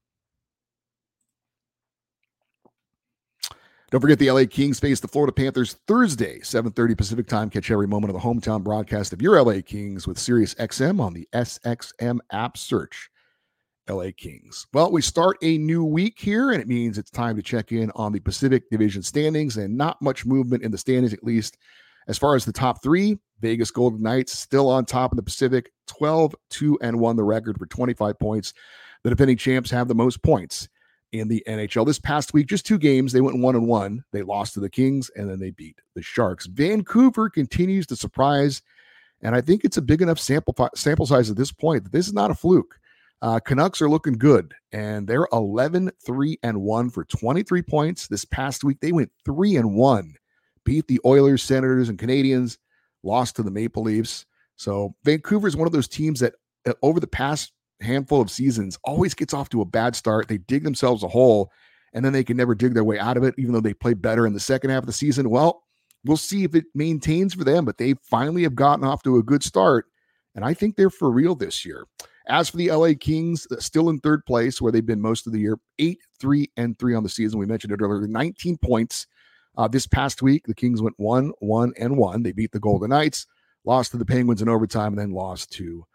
Don't 3.91 3.99
forget 3.99 4.19
the 4.19 4.31
LA 4.31 4.45
Kings 4.49 4.79
face 4.79 5.01
the 5.01 5.09
Florida 5.09 5.33
Panthers 5.33 5.73
Thursday, 5.85 6.39
7:30 6.39 6.95
Pacific 6.95 7.27
Time. 7.27 7.49
Catch 7.49 7.71
every 7.71 7.87
moment 7.87 8.15
of 8.15 8.21
the 8.21 8.25
hometown 8.25 8.63
broadcast 8.63 9.11
of 9.11 9.21
your 9.21 9.37
LA 9.37 9.59
Kings 9.61 10.07
with 10.07 10.17
Sirius 10.17 10.53
XM 10.53 11.01
on 11.01 11.13
the 11.13 11.27
SXM 11.33 12.19
app. 12.31 12.55
Search 12.55 13.09
LA 13.89 14.11
Kings. 14.15 14.65
Well, 14.73 14.93
we 14.93 15.01
start 15.01 15.35
a 15.41 15.57
new 15.57 15.83
week 15.83 16.17
here, 16.17 16.51
and 16.51 16.61
it 16.61 16.69
means 16.69 16.97
it's 16.97 17.11
time 17.11 17.35
to 17.35 17.41
check 17.41 17.73
in 17.73 17.91
on 17.93 18.13
the 18.13 18.21
Pacific 18.21 18.69
Division 18.69 19.03
standings, 19.03 19.57
and 19.57 19.77
not 19.77 20.01
much 20.01 20.25
movement 20.25 20.63
in 20.63 20.71
the 20.71 20.77
standings, 20.77 21.13
at 21.13 21.25
least 21.25 21.57
as 22.07 22.17
far 22.17 22.35
as 22.35 22.45
the 22.45 22.53
top 22.53 22.81
three. 22.81 23.19
Vegas 23.41 23.71
Golden 23.71 24.01
Knights 24.01 24.39
still 24.39 24.69
on 24.69 24.85
top 24.85 25.11
of 25.11 25.17
the 25.17 25.23
Pacific, 25.23 25.69
12 25.87 26.33
2 26.49 26.79
and 26.81 26.97
1 26.97 27.17
the 27.17 27.23
record 27.25 27.59
for 27.59 27.65
25 27.65 28.17
points. 28.19 28.53
The 29.03 29.09
defending 29.09 29.35
champs 29.35 29.69
have 29.71 29.89
the 29.89 29.95
most 29.95 30.23
points 30.23 30.69
in 31.11 31.27
the 31.27 31.43
NHL. 31.47 31.85
This 31.85 31.99
past 31.99 32.33
week, 32.33 32.47
just 32.47 32.65
two 32.65 32.77
games, 32.77 33.11
they 33.11 33.21
went 33.21 33.39
one 33.39 33.55
and 33.55 33.67
one. 33.67 34.03
They 34.11 34.23
lost 34.23 34.53
to 34.53 34.59
the 34.59 34.69
Kings 34.69 35.11
and 35.15 35.29
then 35.29 35.39
they 35.39 35.51
beat 35.51 35.79
the 35.95 36.01
Sharks. 36.01 36.45
Vancouver 36.45 37.29
continues 37.29 37.85
to 37.87 37.95
surprise, 37.95 38.61
and 39.21 39.35
I 39.35 39.41
think 39.41 39.63
it's 39.63 39.77
a 39.77 39.81
big 39.81 40.01
enough 40.01 40.19
sample 40.19 40.55
sample 40.75 41.05
size 41.05 41.29
at 41.29 41.37
this 41.37 41.51
point 41.51 41.83
that 41.83 41.91
this 41.91 42.07
is 42.07 42.13
not 42.13 42.31
a 42.31 42.35
fluke. 42.35 42.79
Uh, 43.21 43.39
Canucks 43.39 43.81
are 43.81 43.89
looking 43.89 44.13
good, 44.13 44.53
and 44.71 45.07
they're 45.07 45.27
11 45.31 45.91
3 46.03 46.39
and 46.41 46.61
1 46.61 46.89
for 46.89 47.05
23 47.05 47.61
points. 47.61 48.07
This 48.07 48.25
past 48.25 48.63
week, 48.63 48.79
they 48.81 48.91
went 48.91 49.11
3 49.25 49.57
and 49.57 49.75
1, 49.75 50.15
beat 50.65 50.87
the 50.87 50.99
Oilers, 51.05 51.43
Senators, 51.43 51.89
and 51.89 51.99
Canadiens, 51.99 52.57
lost 53.03 53.35
to 53.35 53.43
the 53.43 53.51
Maple 53.51 53.83
Leafs. 53.83 54.25
So 54.55 54.95
Vancouver 55.03 55.47
is 55.47 55.55
one 55.55 55.67
of 55.67 55.73
those 55.73 55.87
teams 55.87 56.19
that 56.21 56.33
uh, 56.67 56.73
over 56.81 56.99
the 56.99 57.07
past 57.07 57.51
handful 57.81 58.21
of 58.21 58.31
seasons 58.31 58.77
always 58.83 59.13
gets 59.13 59.33
off 59.33 59.49
to 59.49 59.61
a 59.61 59.65
bad 59.65 59.95
start. 59.95 60.27
They 60.27 60.37
dig 60.37 60.63
themselves 60.63 61.03
a 61.03 61.07
hole 61.07 61.51
and 61.93 62.03
then 62.05 62.13
they 62.13 62.23
can 62.23 62.37
never 62.37 62.55
dig 62.55 62.73
their 62.73 62.83
way 62.83 62.99
out 62.99 63.17
of 63.17 63.23
it, 63.23 63.35
even 63.37 63.53
though 63.53 63.61
they 63.61 63.73
play 63.73 63.93
better 63.93 64.25
in 64.25 64.33
the 64.33 64.39
second 64.39 64.69
half 64.69 64.83
of 64.83 64.87
the 64.87 64.93
season. 64.93 65.29
Well, 65.29 65.63
we'll 66.05 66.17
see 66.17 66.43
if 66.43 66.55
it 66.55 66.65
maintains 66.73 67.33
for 67.33 67.43
them, 67.43 67.65
but 67.65 67.77
they 67.77 67.95
finally 68.03 68.43
have 68.43 68.55
gotten 68.55 68.85
off 68.85 69.03
to 69.03 69.17
a 69.17 69.23
good 69.23 69.43
start. 69.43 69.85
And 70.35 70.45
I 70.45 70.53
think 70.53 70.75
they're 70.75 70.89
for 70.89 71.11
real 71.11 71.35
this 71.35 71.65
year. 71.65 71.85
As 72.27 72.49
for 72.49 72.57
the 72.57 72.71
LA 72.71 72.91
Kings, 72.99 73.47
uh, 73.51 73.59
still 73.59 73.89
in 73.89 73.99
third 73.99 74.25
place 74.25 74.61
where 74.61 74.71
they've 74.71 74.85
been 74.85 75.01
most 75.01 75.27
of 75.27 75.33
the 75.33 75.39
year, 75.39 75.57
eight, 75.79 75.99
three, 76.19 76.49
and 76.55 76.77
three 76.79 76.95
on 76.95 77.03
the 77.03 77.09
season. 77.09 77.39
We 77.39 77.45
mentioned 77.45 77.73
it 77.73 77.81
earlier, 77.81 78.07
19 78.07 78.57
points. 78.57 79.07
Uh, 79.57 79.67
this 79.67 79.85
past 79.85 80.21
week, 80.21 80.45
the 80.45 80.55
Kings 80.55 80.81
went 80.81 80.97
one, 80.97 81.33
one, 81.39 81.73
and 81.77 81.97
one. 81.97 82.23
They 82.23 82.31
beat 82.31 82.53
the 82.53 82.59
Golden 82.59 82.91
Knights, 82.91 83.27
lost 83.65 83.91
to 83.91 83.97
the 83.97 84.05
Penguins 84.05 84.41
in 84.41 84.47
overtime, 84.47 84.93
and 84.93 84.99
then 84.99 85.11
lost 85.11 85.51
to 85.53 85.85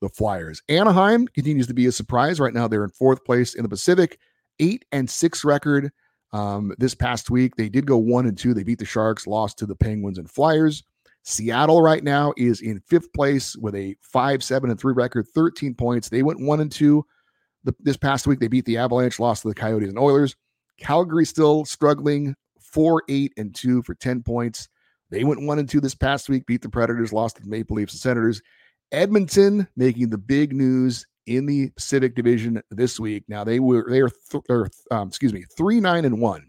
the 0.00 0.08
Flyers. 0.08 0.62
Anaheim 0.68 1.26
continues 1.28 1.66
to 1.66 1.74
be 1.74 1.86
a 1.86 1.92
surprise. 1.92 2.40
Right 2.40 2.54
now, 2.54 2.68
they're 2.68 2.84
in 2.84 2.90
fourth 2.90 3.24
place 3.24 3.54
in 3.54 3.62
the 3.62 3.68
Pacific, 3.68 4.18
eight 4.58 4.84
and 4.92 5.08
six 5.08 5.44
record. 5.44 5.90
Um, 6.32 6.72
this 6.78 6.94
past 6.94 7.30
week, 7.30 7.56
they 7.56 7.68
did 7.68 7.86
go 7.86 7.98
one 7.98 8.26
and 8.26 8.38
two. 8.38 8.54
They 8.54 8.62
beat 8.62 8.78
the 8.78 8.84
Sharks, 8.84 9.26
lost 9.26 9.58
to 9.58 9.66
the 9.66 9.76
Penguins 9.76 10.18
and 10.18 10.30
Flyers. 10.30 10.84
Seattle 11.22 11.82
right 11.82 12.02
now 12.02 12.32
is 12.36 12.62
in 12.62 12.80
fifth 12.80 13.12
place 13.12 13.56
with 13.56 13.74
a 13.74 13.94
five, 14.00 14.42
seven, 14.42 14.70
and 14.70 14.80
three 14.80 14.94
record, 14.94 15.26
13 15.28 15.74
points. 15.74 16.08
They 16.08 16.22
went 16.22 16.40
one 16.40 16.60
and 16.60 16.72
two 16.72 17.04
the, 17.64 17.74
this 17.80 17.96
past 17.96 18.26
week. 18.26 18.40
They 18.40 18.48
beat 18.48 18.64
the 18.64 18.78
Avalanche, 18.78 19.20
lost 19.20 19.42
to 19.42 19.48
the 19.48 19.54
Coyotes 19.54 19.88
and 19.88 19.98
Oilers. 19.98 20.34
Calgary 20.78 21.26
still 21.26 21.64
struggling, 21.66 22.34
four, 22.58 23.02
eight, 23.08 23.34
and 23.36 23.54
two 23.54 23.82
for 23.82 23.94
10 23.94 24.22
points. 24.22 24.68
They 25.10 25.24
went 25.24 25.42
one 25.42 25.58
and 25.58 25.68
two 25.68 25.80
this 25.80 25.94
past 25.94 26.28
week, 26.28 26.46
beat 26.46 26.62
the 26.62 26.68
Predators, 26.68 27.12
lost 27.12 27.36
to 27.36 27.42
the 27.42 27.48
Maple 27.48 27.76
Leafs 27.76 27.92
and 27.92 28.00
Senators. 28.00 28.40
Edmonton 28.92 29.68
making 29.76 30.10
the 30.10 30.18
big 30.18 30.52
news 30.52 31.06
in 31.26 31.46
the 31.46 31.70
Pacific 31.70 32.14
Division 32.14 32.62
this 32.70 32.98
week. 32.98 33.24
Now 33.28 33.44
they 33.44 33.60
were 33.60 33.86
they 33.88 34.00
are 34.00 34.10
th- 34.30 34.44
or, 34.48 34.68
um, 34.90 35.08
excuse 35.08 35.32
me 35.32 35.44
three 35.56 35.80
nine 35.80 36.04
and 36.04 36.20
one 36.20 36.46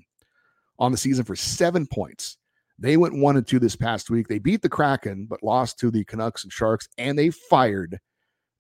on 0.80 0.92
the 0.92 0.98
season 0.98 1.24
for 1.24 1.36
seven 1.36 1.86
points. 1.86 2.38
They 2.80 2.98
went 2.98 3.16
one 3.16 3.38
and 3.38 3.46
two 3.46 3.60
this 3.60 3.76
past 3.76 4.10
week. 4.10 4.28
They 4.28 4.40
beat 4.40 4.64
the 4.64 4.70
Kraken 4.70 5.28
but 5.30 5.44
lost 5.44 5.78
to 5.80 5.92
the 5.92 6.04
Canucks 6.04 6.44
and 6.44 6.52
Sharks, 6.52 6.88
and 6.98 7.18
they 7.18 7.30
fired 7.30 8.00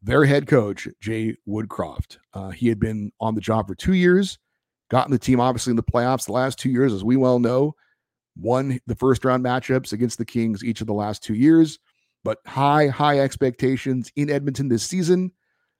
their 0.03 0.25
head 0.25 0.47
coach 0.47 0.87
Jay 0.99 1.35
Woodcroft. 1.47 2.17
Uh, 2.33 2.49
he 2.49 2.67
had 2.67 2.79
been 2.79 3.11
on 3.19 3.33
the 3.33 3.41
job 3.41 3.67
for 3.67 3.75
two 3.75 3.93
years, 3.93 4.37
gotten 4.89 5.11
the 5.11 5.19
team 5.19 5.39
obviously 5.39 5.71
in 5.71 5.77
the 5.77 5.83
playoffs 5.83 6.25
the 6.25 6.33
last 6.33 6.59
two 6.59 6.69
years, 6.69 6.93
as 6.93 7.03
we 7.03 7.17
well 7.17 7.39
know. 7.39 7.73
Won 8.37 8.79
the 8.87 8.95
first 8.95 9.25
round 9.25 9.43
matchups 9.43 9.91
against 9.91 10.17
the 10.17 10.25
Kings 10.25 10.63
each 10.63 10.81
of 10.81 10.87
the 10.87 10.93
last 10.93 11.23
two 11.23 11.33
years 11.33 11.79
but 12.23 12.39
high, 12.45 12.87
high 12.87 13.19
expectations 13.19 14.11
in 14.15 14.29
Edmonton 14.29 14.69
this 14.69 14.83
season. 14.83 15.31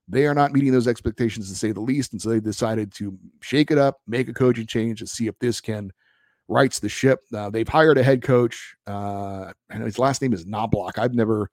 They 0.07 0.25
are 0.25 0.33
not 0.33 0.51
meeting 0.51 0.71
those 0.71 0.87
expectations 0.87 1.49
to 1.49 1.55
say 1.55 1.71
the 1.71 1.79
least. 1.79 2.11
And 2.11 2.21
so 2.21 2.29
they 2.29 2.39
decided 2.39 2.93
to 2.95 3.17
shake 3.41 3.71
it 3.71 3.77
up, 3.77 4.01
make 4.07 4.27
a 4.27 4.33
coaching 4.33 4.67
change, 4.67 4.99
and 4.99 5.09
see 5.09 5.27
if 5.27 5.37
this 5.39 5.61
can 5.61 5.91
rights 6.47 6.79
the 6.79 6.89
ship. 6.89 7.19
Uh, 7.33 7.49
they've 7.49 7.67
hired 7.67 7.97
a 7.97 8.03
head 8.03 8.21
coach, 8.21 8.75
uh, 8.87 9.51
and 9.69 9.83
his 9.83 9.97
last 9.97 10.21
name 10.21 10.33
is 10.33 10.45
Knoblauch. 10.45 10.97
I've 10.97 11.13
never 11.13 11.49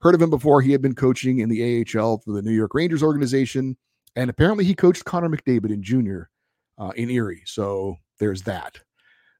heard 0.00 0.14
of 0.14 0.22
him 0.22 0.30
before. 0.30 0.60
He 0.60 0.72
had 0.72 0.82
been 0.82 0.94
coaching 0.94 1.38
in 1.38 1.48
the 1.48 1.84
AHL 1.96 2.18
for 2.18 2.32
the 2.32 2.42
New 2.42 2.52
York 2.52 2.74
Rangers 2.74 3.02
organization, 3.02 3.76
and 4.16 4.28
apparently 4.28 4.64
he 4.64 4.74
coached 4.74 5.04
Connor 5.04 5.28
McDavid 5.28 5.70
in 5.70 5.82
junior 5.82 6.30
uh, 6.78 6.92
in 6.96 7.10
Erie. 7.10 7.42
So 7.46 7.96
there's 8.18 8.42
that. 8.42 8.80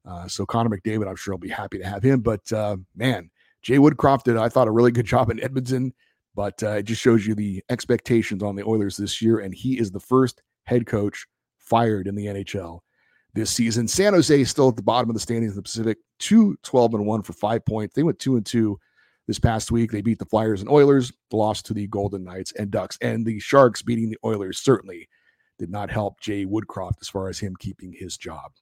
Uh, 0.07 0.29
so 0.29 0.47
Connor 0.47 0.71
McDavid, 0.71 1.09
I'm 1.09 1.17
sure 1.17 1.35
I'll 1.35 1.39
be 1.39 1.49
happy 1.49 1.79
to 1.79 1.85
have 1.85 2.03
him. 2.03 2.21
But 2.21 2.51
uh, 2.53 2.77
man, 2.95 3.31
Jay 3.62 3.79
Woodcroft 3.79 4.25
did, 4.25 4.37
I 4.37 4.49
thought, 4.49 4.68
a 4.68 4.73
really 4.73 4.92
good 4.92 5.07
job 5.07 5.31
in 5.31 5.42
Edmonton, 5.42 5.92
but 6.35 6.62
uh, 6.62 6.77
it 6.77 6.85
just 6.85 7.03
shows 7.03 7.27
you 7.27 7.35
the 7.35 7.62
expectations 7.68 8.42
on 8.42 8.57
the 8.57 8.64
Oilers 8.64 8.96
this 8.96 9.20
year. 9.20 9.40
And 9.40 9.55
he 9.55 9.79
is 9.79 9.90
the 9.90 10.01
first 10.01 10.42
head 10.64 10.87
coach 10.87 11.27
fired 11.59 12.07
in 12.07 12.14
the 12.14 12.27
NHL 12.27 12.81
this 13.35 13.51
season. 13.51 13.87
San 13.87 14.12
Jose 14.12 14.40
is 14.40 14.51
still 14.51 14.68
at 14.68 14.77
the 14.77 14.83
bottom 14.83 15.11
of 15.11 15.14
the 15.14 15.20
standings 15.20 15.53
in 15.53 15.57
the 15.57 15.62
Pacific, 15.62 15.99
2 16.20 16.57
12 16.62 16.94
and 16.94 17.07
1 17.07 17.23
for 17.23 17.33
five 17.33 17.64
points. 17.64 17.94
They 17.94 18.03
went 18.03 18.18
2 18.18 18.37
and 18.37 18.46
2 18.46 18.79
this 19.27 19.38
past 19.38 19.70
week. 19.70 19.92
They 19.92 20.01
beat 20.01 20.18
the 20.18 20.27
Flyers 20.27 20.61
and 20.61 20.70
Oilers, 20.70 21.12
lost 21.31 21.66
to 21.66 21.75
the 21.75 21.87
Golden 21.87 22.25
Knights 22.25 22.53
and 22.53 22.70
Ducks. 22.70 22.99
And 23.01 23.25
the 23.25 23.38
Sharks 23.38 23.83
beating 23.83 24.11
the 24.11 24.18
Oilers 24.25 24.59
certainly 24.59 25.09
did 25.59 25.70
not 25.70 25.90
help 25.90 26.20
Jay 26.20 26.46
Woodcroft 26.46 27.01
as 27.01 27.09
far 27.09 27.29
as 27.29 27.38
him 27.38 27.55
keeping 27.59 27.92
his 27.92 28.16
job. 28.16 28.53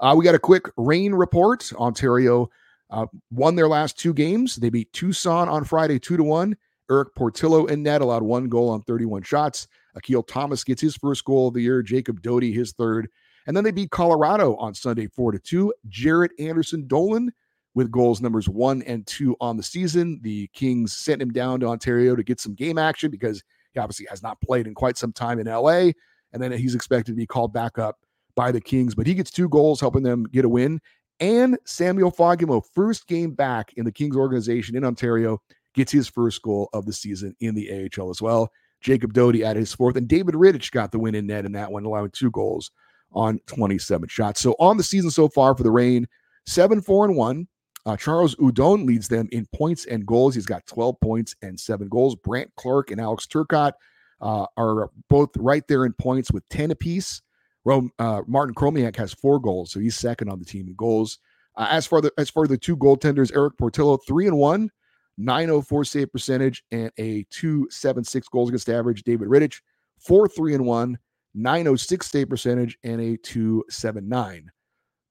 Uh, 0.00 0.14
we 0.16 0.24
got 0.24 0.34
a 0.34 0.40
quick 0.40 0.64
Reign 0.76 1.14
report. 1.14 1.70
Ontario 1.74 2.48
uh, 2.90 3.06
won 3.30 3.56
their 3.56 3.68
last 3.68 3.98
two 3.98 4.14
games. 4.14 4.56
They 4.56 4.70
beat 4.70 4.92
Tucson 4.92 5.48
on 5.48 5.64
Friday, 5.64 5.98
two 5.98 6.16
to 6.16 6.24
one. 6.24 6.56
Erik 6.90 7.14
Portillo 7.14 7.66
and 7.66 7.82
net 7.82 8.00
allowed 8.00 8.22
one 8.22 8.48
goal 8.48 8.70
on 8.70 8.82
31 8.82 9.22
shots. 9.22 9.66
Akil 9.96 10.22
Thomas 10.22 10.62
gets 10.62 10.80
his 10.80 10.96
first 10.96 11.24
goal 11.24 11.48
of 11.48 11.54
the 11.54 11.62
year. 11.62 11.82
Jacob 11.82 12.22
Doty 12.22 12.52
his 12.52 12.72
third. 12.72 13.08
And 13.46 13.56
then 13.56 13.64
they 13.64 13.70
beat 13.70 13.90
Colorado 13.90 14.56
on 14.56 14.74
Sunday, 14.74 15.06
four 15.08 15.32
to 15.32 15.38
two. 15.38 15.72
Jaret 15.88 16.30
Anderson 16.38 16.86
Dolan 16.86 17.32
with 17.74 17.90
goals 17.90 18.20
numbers 18.20 18.48
one 18.48 18.82
and 18.82 19.06
two 19.06 19.36
on 19.40 19.56
the 19.56 19.62
season. 19.62 20.20
The 20.22 20.48
Kings 20.52 20.96
sent 20.96 21.22
him 21.22 21.32
down 21.32 21.60
to 21.60 21.66
Ontario 21.66 22.16
to 22.16 22.22
get 22.22 22.40
some 22.40 22.54
game 22.54 22.78
action 22.78 23.10
because 23.10 23.42
he 23.72 23.80
obviously 23.80 24.06
has 24.08 24.22
not 24.22 24.40
played 24.40 24.66
in 24.66 24.74
quite 24.74 24.96
some 24.96 25.12
time 25.12 25.38
in 25.38 25.46
LA. 25.46 25.90
And 26.32 26.42
then 26.42 26.52
he's 26.52 26.74
expected 26.74 27.12
to 27.12 27.16
be 27.16 27.26
called 27.26 27.52
back 27.52 27.78
up 27.78 27.98
by 28.34 28.52
the 28.52 28.60
Kings, 28.60 28.94
but 28.94 29.06
he 29.06 29.14
gets 29.14 29.30
two 29.30 29.48
goals, 29.48 29.80
helping 29.80 30.02
them 30.02 30.24
get 30.24 30.44
a 30.44 30.48
win 30.48 30.80
and 31.20 31.58
Samuel 31.64 32.12
Fagemo, 32.12 32.62
first 32.74 33.06
game 33.06 33.32
back 33.32 33.72
in 33.76 33.84
the 33.84 33.92
Kings 33.92 34.16
organization 34.16 34.76
in 34.76 34.84
Ontario, 34.84 35.40
gets 35.74 35.92
his 35.92 36.08
first 36.08 36.42
goal 36.42 36.68
of 36.72 36.86
the 36.86 36.92
season 36.92 37.34
in 37.40 37.54
the 37.54 37.90
AHL 37.98 38.10
as 38.10 38.22
well. 38.22 38.50
Jacob 38.80 39.12
Doty 39.12 39.44
added 39.44 39.60
his 39.60 39.74
fourth, 39.74 39.96
and 39.96 40.08
David 40.08 40.34
Rittich 40.34 40.70
got 40.70 40.92
the 40.92 40.98
win 40.98 41.14
in 41.14 41.26
net 41.26 41.44
in 41.44 41.52
that 41.52 41.72
one, 41.72 41.84
allowing 41.84 42.10
two 42.10 42.30
goals 42.30 42.70
on 43.12 43.40
27 43.46 44.08
shots. 44.08 44.40
So 44.40 44.54
on 44.58 44.76
the 44.76 44.82
season 44.82 45.10
so 45.10 45.28
far 45.28 45.56
for 45.56 45.62
the 45.62 45.70
Reign, 45.70 46.06
seven, 46.46 46.80
four, 46.80 47.04
and 47.04 47.16
one. 47.16 47.48
Uh, 47.84 47.96
Charles 47.96 48.34
Hudon 48.36 48.84
leads 48.84 49.06
them 49.06 49.28
in 49.30 49.46
points 49.54 49.86
and 49.86 50.04
goals. 50.04 50.34
He's 50.34 50.46
got 50.46 50.66
12 50.66 51.00
points 51.00 51.36
and 51.42 51.58
seven 51.58 51.88
goals. 51.88 52.16
Brandt 52.16 52.50
Clarke 52.56 52.90
and 52.90 53.00
Alex 53.00 53.26
Turcotte 53.26 53.74
uh, 54.20 54.46
are 54.56 54.90
both 55.08 55.30
right 55.36 55.62
there 55.68 55.84
in 55.86 55.92
points 55.92 56.32
with 56.32 56.48
10 56.48 56.72
apiece. 56.72 57.22
Rome, 57.66 57.90
uh, 57.98 58.22
Martin 58.28 58.54
Chromiak 58.54 58.94
has 58.94 59.12
four 59.12 59.40
goals, 59.40 59.72
so 59.72 59.80
he's 59.80 59.96
second 59.96 60.28
on 60.28 60.38
the 60.38 60.44
team 60.44 60.68
in 60.68 60.74
goals. 60.76 61.18
Uh, 61.56 61.66
as 61.68 61.84
for 61.84 62.00
the 62.00 62.12
as 62.16 62.30
for 62.30 62.46
the 62.46 62.56
two 62.56 62.76
goaltenders, 62.76 63.34
Erik 63.34 63.58
Portillo 63.58 63.96
three 63.96 64.28
and 64.28 64.38
one, 64.38 64.70
904 65.18 65.84
save 65.84 66.12
percentage 66.12 66.62
and 66.70 66.92
a 66.98 67.26
276 67.30 68.28
goals 68.28 68.50
against 68.50 68.70
average. 68.70 69.02
David 69.02 69.28
Rittich 69.28 69.60
four 69.98 70.28
three 70.28 70.54
and 70.54 70.64
one, 70.64 70.96
906 71.34 72.08
save 72.08 72.28
percentage 72.28 72.78
and 72.84 73.00
a 73.00 73.16
279 73.16 74.48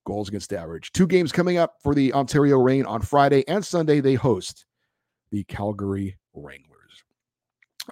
goals 0.06 0.30
against 0.30 0.54
average. 0.54 0.94
Two 0.94 1.08
games 1.08 1.34
coming 1.34 1.58
up 1.58 1.76
for 1.84 1.94
the 1.94 2.14
Ontario 2.14 2.58
Reign 2.58 2.86
on 2.86 3.02
Friday 3.02 3.46
and 3.50 3.66
Sunday. 3.66 4.00
They 4.00 4.14
host 4.14 4.66
the 5.30 5.44
Calgary 5.44 6.18
Wranglers. 6.34 7.04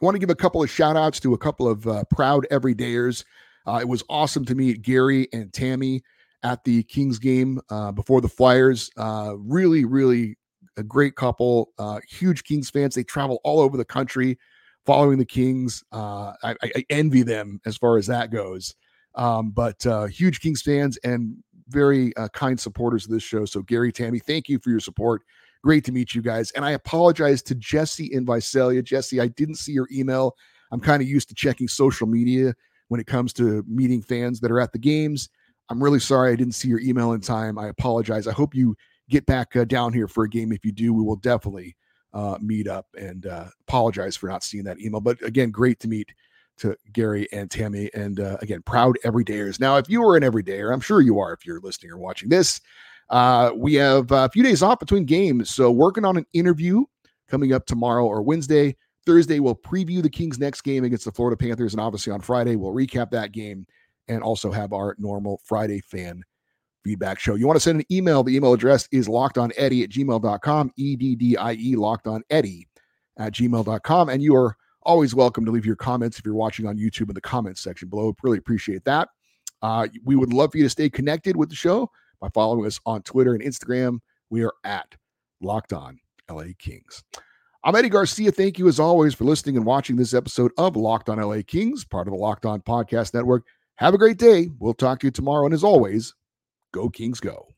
I 0.01 0.05
want 0.05 0.15
to 0.15 0.19
give 0.19 0.29
a 0.29 0.35
couple 0.35 0.63
of 0.63 0.69
shout 0.69 0.95
outs 0.95 1.19
to 1.19 1.33
a 1.33 1.37
couple 1.37 1.67
of 1.67 1.85
uh, 1.85 2.05
proud 2.05 2.47
everydayers. 2.49 3.25
Uh, 3.65 3.79
it 3.81 3.87
was 3.87 4.03
awesome 4.09 4.45
to 4.45 4.55
meet 4.55 4.81
Gary 4.81 5.27
and 5.33 5.51
Tammy 5.53 6.03
at 6.43 6.63
the 6.63 6.83
Kings 6.83 7.19
game 7.19 7.59
uh, 7.69 7.91
before 7.91 8.21
the 8.21 8.27
Flyers. 8.27 8.91
Uh, 8.97 9.35
really, 9.37 9.85
really 9.85 10.37
a 10.77 10.83
great 10.83 11.15
couple, 11.15 11.69
uh, 11.77 11.99
huge 12.07 12.43
Kings 12.43 12.69
fans. 12.69 12.95
They 12.95 13.03
travel 13.03 13.39
all 13.43 13.59
over 13.59 13.77
the 13.77 13.85
country 13.85 14.37
following 14.85 15.17
the 15.17 15.25
Kings. 15.25 15.83
Uh, 15.91 16.33
I, 16.43 16.55
I, 16.61 16.85
envy 16.89 17.23
them 17.23 17.61
as 17.65 17.77
far 17.77 17.97
as 17.97 18.07
that 18.07 18.31
goes. 18.31 18.75
Um, 19.15 19.51
but 19.51 19.85
uh, 19.85 20.05
huge 20.05 20.41
Kings 20.41 20.61
fans 20.61 20.97
and 21.03 21.35
very 21.69 22.11
kind 22.33 22.59
supporters 22.59 23.05
of 23.05 23.11
this 23.11 23.23
show. 23.23 23.45
So, 23.45 23.61
Gary, 23.61 23.91
Tammy, 23.91 24.19
thank 24.19 24.49
you 24.49 24.59
for 24.59 24.69
your 24.69 24.81
support. 24.81 25.21
Great 25.63 25.85
to 25.85 25.93
meet 25.93 26.13
you 26.13 26.21
guys. 26.21 26.51
And 26.51 26.65
I 26.65 26.71
apologize 26.71 27.41
to 27.43 27.55
Jesse 27.55 28.07
in 28.11 28.25
Visalia. 28.25 28.81
Jesse, 28.81 29.21
I 29.21 29.27
didn't 29.27 29.55
see 29.55 29.71
your 29.71 29.87
email. 29.91 30.35
I'm 30.71 30.81
kind 30.81 31.01
of 31.01 31.07
used 31.07 31.29
to 31.29 31.35
checking 31.35 31.69
social 31.69 32.07
media 32.07 32.53
when 32.87 32.99
it 32.99 33.07
comes 33.07 33.33
to 33.33 33.63
meeting 33.67 34.01
fans 34.01 34.39
that 34.39 34.51
are 34.51 34.59
at 34.59 34.71
the 34.71 34.79
games. 34.79 35.29
I'm 35.69 35.81
really 35.81 35.99
sorry 35.99 36.31
I 36.31 36.35
didn't 36.35 36.55
see 36.55 36.67
your 36.67 36.81
email 36.81 37.13
in 37.13 37.21
time. 37.21 37.57
I 37.57 37.67
apologize. 37.67 38.27
I 38.27 38.33
hope 38.33 38.53
you 38.53 38.75
get 39.09 39.25
back 39.25 39.55
uh, 39.55 39.65
down 39.65 39.93
here 39.93 40.07
for 40.07 40.23
a 40.23 40.29
game. 40.29 40.51
If 40.51 40.65
you 40.65 40.71
do, 40.71 40.93
we 40.93 41.03
will 41.03 41.15
definitely 41.15 41.75
uh, 42.13 42.37
meet 42.41 42.67
up 42.67 42.87
and 42.99 43.25
uh, 43.25 43.45
apologize 43.67 44.15
for 44.15 44.27
not 44.27 44.43
seeing 44.43 44.63
that 44.65 44.79
email. 44.79 45.01
But 45.01 45.21
again, 45.23 45.51
great 45.51 45.79
to 45.79 45.87
meet 45.87 46.13
to 46.57 46.75
Gary 46.91 47.27
and 47.31 47.49
Tammy. 47.49 47.89
And 47.93 48.19
uh, 48.19 48.37
again, 48.41 48.61
proud 48.61 48.97
everydayers. 49.03 49.59
Now, 49.59 49.77
if 49.77 49.89
you 49.89 50.03
are 50.03 50.15
an 50.15 50.23
everydayer, 50.23 50.71
I'm 50.71 50.81
sure 50.81 51.01
you 51.01 51.19
are 51.19 51.33
if 51.33 51.45
you're 51.45 51.59
listening 51.61 51.91
or 51.91 51.97
watching 51.97 52.29
this. 52.29 52.61
Uh, 53.09 53.51
we 53.55 53.73
have 53.75 54.11
a 54.11 54.29
few 54.29 54.43
days 54.43 54.63
off 54.63 54.79
between 54.79 55.05
games. 55.05 55.49
So, 55.49 55.71
working 55.71 56.05
on 56.05 56.17
an 56.17 56.25
interview 56.33 56.83
coming 57.27 57.53
up 57.53 57.65
tomorrow 57.65 58.05
or 58.05 58.21
Wednesday. 58.21 58.75
Thursday, 59.05 59.39
we'll 59.39 59.55
preview 59.55 60.01
the 60.01 60.09
Kings' 60.09 60.39
next 60.39 60.61
game 60.61 60.83
against 60.83 61.05
the 61.05 61.11
Florida 61.11 61.37
Panthers. 61.37 61.73
And 61.73 61.81
obviously, 61.81 62.13
on 62.13 62.21
Friday, 62.21 62.55
we'll 62.55 62.73
recap 62.73 63.11
that 63.11 63.31
game 63.31 63.65
and 64.07 64.21
also 64.21 64.51
have 64.51 64.73
our 64.73 64.95
normal 64.97 65.41
Friday 65.43 65.81
fan 65.81 66.23
feedback 66.83 67.19
show. 67.19 67.35
You 67.35 67.47
want 67.47 67.57
to 67.57 67.61
send 67.61 67.79
an 67.79 67.85
email, 67.91 68.23
the 68.23 68.35
email 68.35 68.53
address 68.53 68.87
is 68.91 69.07
lockedoneddie 69.07 69.83
at 69.83 69.89
gmail.com, 69.89 70.71
E 70.75 70.95
D 70.95 71.15
D 71.15 71.37
I 71.37 71.53
E, 71.53 71.75
lockedoneddie 71.75 72.67
at 73.17 73.33
gmail.com. 73.33 74.09
And 74.09 74.21
you 74.21 74.35
are 74.35 74.55
always 74.83 75.15
welcome 75.15 75.45
to 75.45 75.51
leave 75.51 75.65
your 75.65 75.75
comments 75.75 76.19
if 76.19 76.25
you're 76.25 76.35
watching 76.35 76.67
on 76.67 76.77
YouTube 76.77 77.09
in 77.09 77.15
the 77.15 77.21
comments 77.21 77.61
section 77.61 77.87
below. 77.87 78.15
Really 78.21 78.37
appreciate 78.37 78.83
that. 78.85 79.09
Uh, 79.61 79.87
we 80.03 80.15
would 80.15 80.33
love 80.33 80.51
for 80.51 80.57
you 80.57 80.63
to 80.65 80.69
stay 80.69 80.89
connected 80.89 81.37
with 81.37 81.49
the 81.49 81.55
show 81.55 81.89
by 82.19 82.27
following 82.33 82.65
us 82.65 82.79
on 82.85 83.01
Twitter 83.01 83.33
and 83.33 83.41
Instagram. 83.41 83.99
We 84.29 84.43
are 84.43 84.53
at 84.65 84.93
Locked 85.41 85.71
On 85.71 85.99
LA 86.29 86.47
Kings. 86.59 87.03
I'm 87.65 87.75
Eddie 87.77 87.87
Garcia. 87.87 88.29
Thank 88.29 88.59
you, 88.59 88.67
as 88.67 88.77
always, 88.77 89.13
for 89.13 89.23
listening 89.23 89.55
and 89.55 89.65
watching 89.65 89.95
this 89.95 90.13
episode 90.13 90.51
of 90.57 90.75
Locked 90.75 91.07
On 91.07 91.17
LA 91.17 91.43
Kings, 91.47 91.85
part 91.85 92.09
of 92.09 92.13
the 92.13 92.19
Locked 92.19 92.45
On 92.45 92.59
Podcast 92.59 93.13
Network. 93.13 93.45
Have 93.75 93.93
a 93.93 93.97
great 93.97 94.17
day. 94.17 94.49
We'll 94.59 94.73
talk 94.73 94.99
to 94.99 95.07
you 95.07 95.11
tomorrow. 95.11 95.45
And 95.45 95.53
as 95.53 95.63
always, 95.63 96.13
Go 96.73 96.89
Kings 96.89 97.21
Go. 97.21 97.52